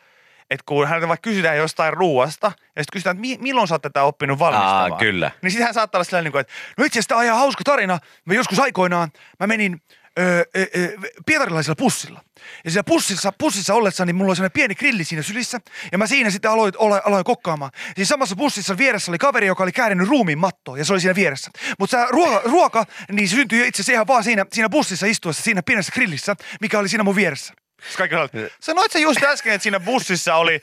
Että 0.50 0.64
kun 0.66 0.88
häneltä 0.88 1.08
vaikka 1.08 1.30
kysytään 1.30 1.58
jostain 1.58 1.94
ruuasta, 1.94 2.48
ja 2.48 2.84
sitten 2.84 2.94
kysytään, 2.94 3.16
että 3.16 3.22
mi- 3.22 3.38
milloin 3.38 3.68
sä 3.68 3.76
oot 3.76 3.82
tätä 3.82 4.04
oppinut 4.04 4.40
valmistamaan. 4.40 4.92
Aa, 4.92 4.98
kyllä. 4.98 5.32
Niin 5.42 5.52
sitten 5.52 5.66
hän 5.66 5.74
saattaa 5.74 6.00
olla 6.00 6.04
sellainen, 6.04 6.24
niin 6.24 6.32
kuin, 6.32 6.42
että 6.42 6.54
no 6.78 6.84
itse 6.84 7.00
asiassa 7.00 7.10
tämä 7.10 7.20
on 7.20 7.26
ihan 7.26 7.38
hauska 7.38 7.64
tarina. 7.64 8.00
Mä 8.26 8.34
joskus 8.34 8.60
aikoinaan, 8.60 9.12
mä 9.40 9.48
menin 9.48 9.82
öö, 10.20 10.44
öö, 10.56 10.98
pietarilaisella 11.26 11.76
pussilla. 11.76 12.24
Ja 12.66 12.72
siellä 12.72 12.84
pussissa, 12.84 13.34
pussissa 13.38 13.74
ollessa, 13.74 14.06
niin 14.06 14.16
mulla 14.16 14.30
oli 14.30 14.36
sellainen 14.36 14.54
pieni 14.54 14.76
grilli 14.76 15.04
siinä 15.04 15.22
sylissä. 15.22 15.60
Ja 15.92 15.98
mä 15.98 16.08
siinä 16.08 16.30
sitten 16.30 16.52
aloin, 16.52 16.74
aloin, 16.80 17.02
aloin 17.06 17.24
kokkaamaan. 17.24 17.72
Siis 17.96 18.10
samassa 18.10 18.36
bussissa 18.36 18.78
vieressä 18.78 19.12
oli 19.12 19.18
kaveri, 19.18 19.48
joka 19.48 19.64
oli 19.64 19.72
käärinyt 19.72 20.08
ruumiin 20.08 20.38
mattoon, 20.38 20.78
ja 20.78 20.86
se 20.86 20.94
oli 20.94 21.02
siinä 21.02 21.16
vieressä. 21.16 21.52
Mutta 21.80 21.98
se 21.98 22.12
ruoka, 22.12 22.42
ruoka, 22.46 22.86
niin 23.12 23.30
se 23.30 23.36
syntyi 23.36 23.68
itse 23.68 23.82
asiassa 23.82 23.94
ihan 23.94 24.08
vaan 24.08 24.24
siinä, 24.24 24.46
siinä 24.54 24.70
bussissa 24.70 25.06
istuessa, 25.06 25.44
siinä 25.44 25.64
pienessä 25.64 25.92
grillissä, 25.92 26.36
mikä 26.62 26.80
oli 26.80 26.90
siinä 26.90 27.04
mun 27.04 27.16
vieressä. 27.16 27.54
Kaikki 27.98 28.16
olivat, 28.16 28.32
sanoit 28.60 28.92
sä 28.92 29.00
just 29.00 29.24
äsken, 29.24 29.54
että 29.54 29.64
siinä 29.64 29.80
bussissa 29.80 30.36
oli 30.36 30.62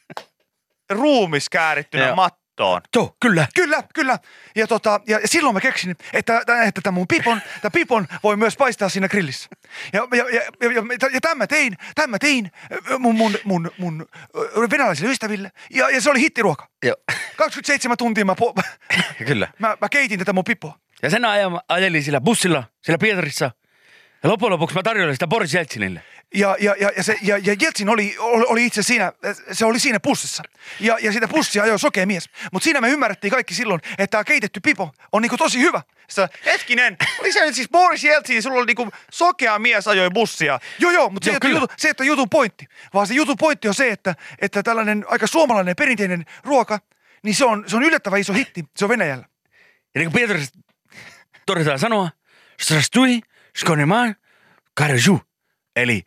ruumis 0.90 1.48
käärittynä 1.48 2.06
Joo. 2.06 2.16
Mattoon. 2.56 2.80
Joo, 2.96 3.16
kyllä. 3.20 3.46
Kyllä, 3.54 3.82
kyllä. 3.94 4.18
Ja, 4.56 4.66
tota, 4.66 5.00
ja 5.06 5.20
silloin 5.24 5.54
mä 5.54 5.60
keksin, 5.60 5.96
että, 6.12 6.40
että 6.66 6.80
tämän 6.82 6.94
mun 6.94 7.08
pipon, 7.08 7.40
tämän 7.62 7.72
pipon 7.72 8.06
voi 8.22 8.36
myös 8.36 8.56
paistaa 8.56 8.88
siinä 8.88 9.08
grillissä. 9.08 9.48
Ja, 9.92 10.08
ja, 10.12 10.16
ja, 10.16 10.42
ja, 10.60 10.70
ja, 10.70 11.08
ja 11.12 11.20
tämän 11.20 11.38
mä 11.38 11.46
tein, 11.46 11.76
tämän 11.94 12.10
mä 12.10 12.18
tein 12.18 12.50
mun, 12.98 13.14
mun, 13.14 13.38
mun, 13.44 13.70
mun 13.78 14.06
ö, 14.36 14.70
venäläisille 14.70 15.10
ystäville. 15.10 15.50
Ja, 15.70 15.90
ja 15.90 16.00
se 16.00 16.10
oli 16.10 16.20
hittiruoka. 16.20 16.68
Joo. 16.84 16.96
27 17.36 17.96
tuntia 17.96 18.24
mä, 18.24 18.34
po, 18.34 18.54
Kyllä. 19.26 19.48
mä, 19.58 19.76
mä 19.80 19.88
keitin 19.88 20.18
tätä 20.18 20.32
mun 20.32 20.44
pipoa. 20.44 20.78
Ja 21.02 21.10
sen 21.10 21.24
ajan 21.24 21.60
ajelin 21.68 22.02
sillä 22.02 22.20
bussilla, 22.20 22.64
siellä 22.82 22.98
Pietarissa. 22.98 23.50
Ja 24.22 24.30
loppujen 24.30 24.52
lopuksi 24.52 24.76
mä 24.76 24.82
tarjoilin 24.82 25.14
sitä 25.14 25.26
Boris 25.26 25.54
Jeltsinille. 25.54 26.02
Ja, 26.34 26.56
ja, 26.60 26.74
ja, 26.80 26.90
ja, 26.96 27.02
se, 27.02 27.16
ja, 27.22 27.38
ja 27.38 27.56
Jeltsin 27.60 27.88
oli, 27.88 28.16
oli, 28.18 28.66
itse 28.66 28.82
siinä, 28.82 29.12
se 29.52 29.64
oli 29.64 29.78
siinä 29.78 30.00
pussissa. 30.00 30.42
Ja, 30.80 30.98
ja 31.00 31.12
sitä 31.12 31.28
pussia 31.28 31.62
ajoi 31.62 31.78
sokea 31.78 32.06
mies. 32.06 32.30
Mutta 32.52 32.64
siinä 32.64 32.80
me 32.80 32.88
ymmärrettiin 32.88 33.30
kaikki 33.30 33.54
silloin, 33.54 33.80
että 33.90 34.06
tämä 34.06 34.24
keitetty 34.24 34.60
pipo 34.60 34.94
on 35.12 35.22
niinku 35.22 35.36
tosi 35.36 35.60
hyvä. 35.60 35.82
Sä, 36.10 36.28
hetkinen, 36.44 36.96
oli 37.20 37.32
se 37.32 37.52
siis 37.52 37.68
Boris 37.68 38.04
Jeltsin, 38.04 38.42
sulla 38.42 38.58
oli 38.58 38.66
niinku 38.66 38.88
sokea 39.10 39.58
mies 39.58 39.88
ajoi 39.88 40.10
bussia. 40.10 40.60
Joo, 40.78 40.90
joo, 40.90 41.10
mutta 41.10 41.24
se, 41.24 41.38
Joo, 41.44 41.52
jutu, 41.52 41.66
se 41.76 41.94
ole 42.00 42.06
jutun 42.06 42.30
pointti. 42.30 42.66
Vaan 42.94 43.06
se 43.06 43.14
jutun 43.14 43.36
pointti 43.36 43.68
on 43.68 43.74
se, 43.74 43.90
että, 43.90 44.14
että 44.38 44.62
tällainen 44.62 45.04
aika 45.08 45.26
suomalainen 45.26 45.76
perinteinen 45.76 46.24
ruoka, 46.44 46.78
niin 47.22 47.34
se 47.34 47.44
on, 47.44 47.64
se 47.66 47.76
on 47.76 47.82
yllättävän 47.82 48.20
iso 48.20 48.32
hitti. 48.32 48.64
Se 48.76 48.84
on 48.84 48.88
Venäjällä. 48.88 49.24
Ja 49.94 49.98
niin 49.98 50.10
kuin 50.10 50.20
Pietari 50.20 50.46
todetaan 51.46 51.78
sanoa, 51.78 52.10
strastui, 52.60 53.20
skonemaan, 53.56 54.16
karju. 54.74 55.20
Eli 55.76 56.02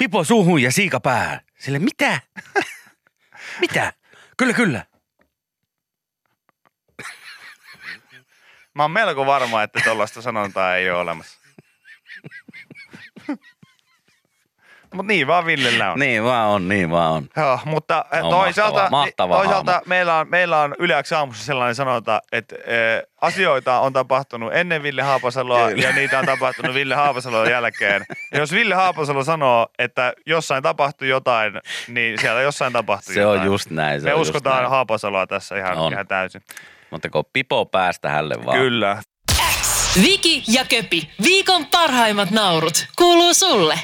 pipo 0.00 0.24
suuhun 0.24 0.62
ja 0.62 0.72
siika 0.72 1.00
päähän. 1.00 1.40
Sille 1.58 1.78
mitä? 1.78 2.20
mitä? 3.60 3.92
Kyllä, 4.36 4.52
kyllä. 4.52 4.86
Mä 8.74 8.82
oon 8.82 8.90
melko 8.90 9.26
varma, 9.26 9.62
että 9.62 9.80
tuollaista 9.84 10.22
sanontaa 10.22 10.76
ei 10.76 10.90
ole 10.90 10.98
olemassa. 10.98 11.39
Mutta 14.94 15.12
niin 15.12 15.26
vaan 15.26 15.46
Villellä 15.46 15.92
on. 15.92 15.98
Niin 15.98 16.24
vaan 16.24 16.48
on, 16.48 16.68
niin 16.68 16.90
vaan 16.90 17.12
on. 17.12 17.28
Joo, 17.36 17.58
mutta 17.64 18.04
eh, 18.12 18.24
On 18.24 18.30
toisaalta, 18.30 18.78
mahtava- 18.84 18.90
mahtava 18.90 19.36
toisaalta 19.36 19.82
meillä 19.86 20.16
on, 20.18 20.28
meillä 20.30 20.60
on 20.60 20.74
Yleäksi 20.78 21.14
aamussa 21.14 21.44
sellainen 21.44 21.74
sanonta, 21.74 22.20
että 22.32 22.56
e, 22.56 23.02
asioita 23.20 23.80
on 23.80 23.92
tapahtunut 23.92 24.54
ennen 24.54 24.82
Ville 24.82 25.02
Haapasaloa 25.02 25.68
Kyllä. 25.68 25.86
ja 25.88 25.92
niitä 25.94 26.18
on 26.18 26.26
tapahtunut 26.26 26.74
Ville 26.74 26.94
Haapasalon 26.94 27.50
jälkeen. 27.50 28.04
Ja 28.32 28.38
jos 28.38 28.52
Ville 28.52 28.74
Haapasalo 28.74 29.24
sanoo, 29.24 29.66
että 29.78 30.12
jossain 30.26 30.62
tapahtui 30.62 31.08
jotain, 31.08 31.52
niin 31.88 32.18
siellä 32.20 32.42
jossain 32.42 32.72
tapahtui 32.72 33.14
Se 33.14 33.20
jotain. 33.20 33.40
on 33.40 33.46
just 33.46 33.70
näin. 33.70 34.00
Se 34.00 34.06
Me 34.08 34.14
on 34.14 34.20
uskotaan 34.20 34.56
näin. 34.56 34.70
Haapasaloa 34.70 35.26
tässä 35.26 35.56
ihan, 35.56 35.78
On. 35.78 35.92
ihan 35.92 36.06
täysin. 36.06 36.42
Mutta 36.90 37.10
kun 37.10 37.24
pipo 37.32 37.66
päästä 37.66 38.08
hälle 38.10 38.34
vaan. 38.44 38.58
Kyllä. 38.58 39.02
Viki 40.02 40.42
ja 40.48 40.64
Köpi, 40.64 41.10
viikon 41.24 41.66
parhaimmat 41.66 42.30
naurut, 42.30 42.86
kuuluu 42.98 43.34
sulle. 43.34 43.78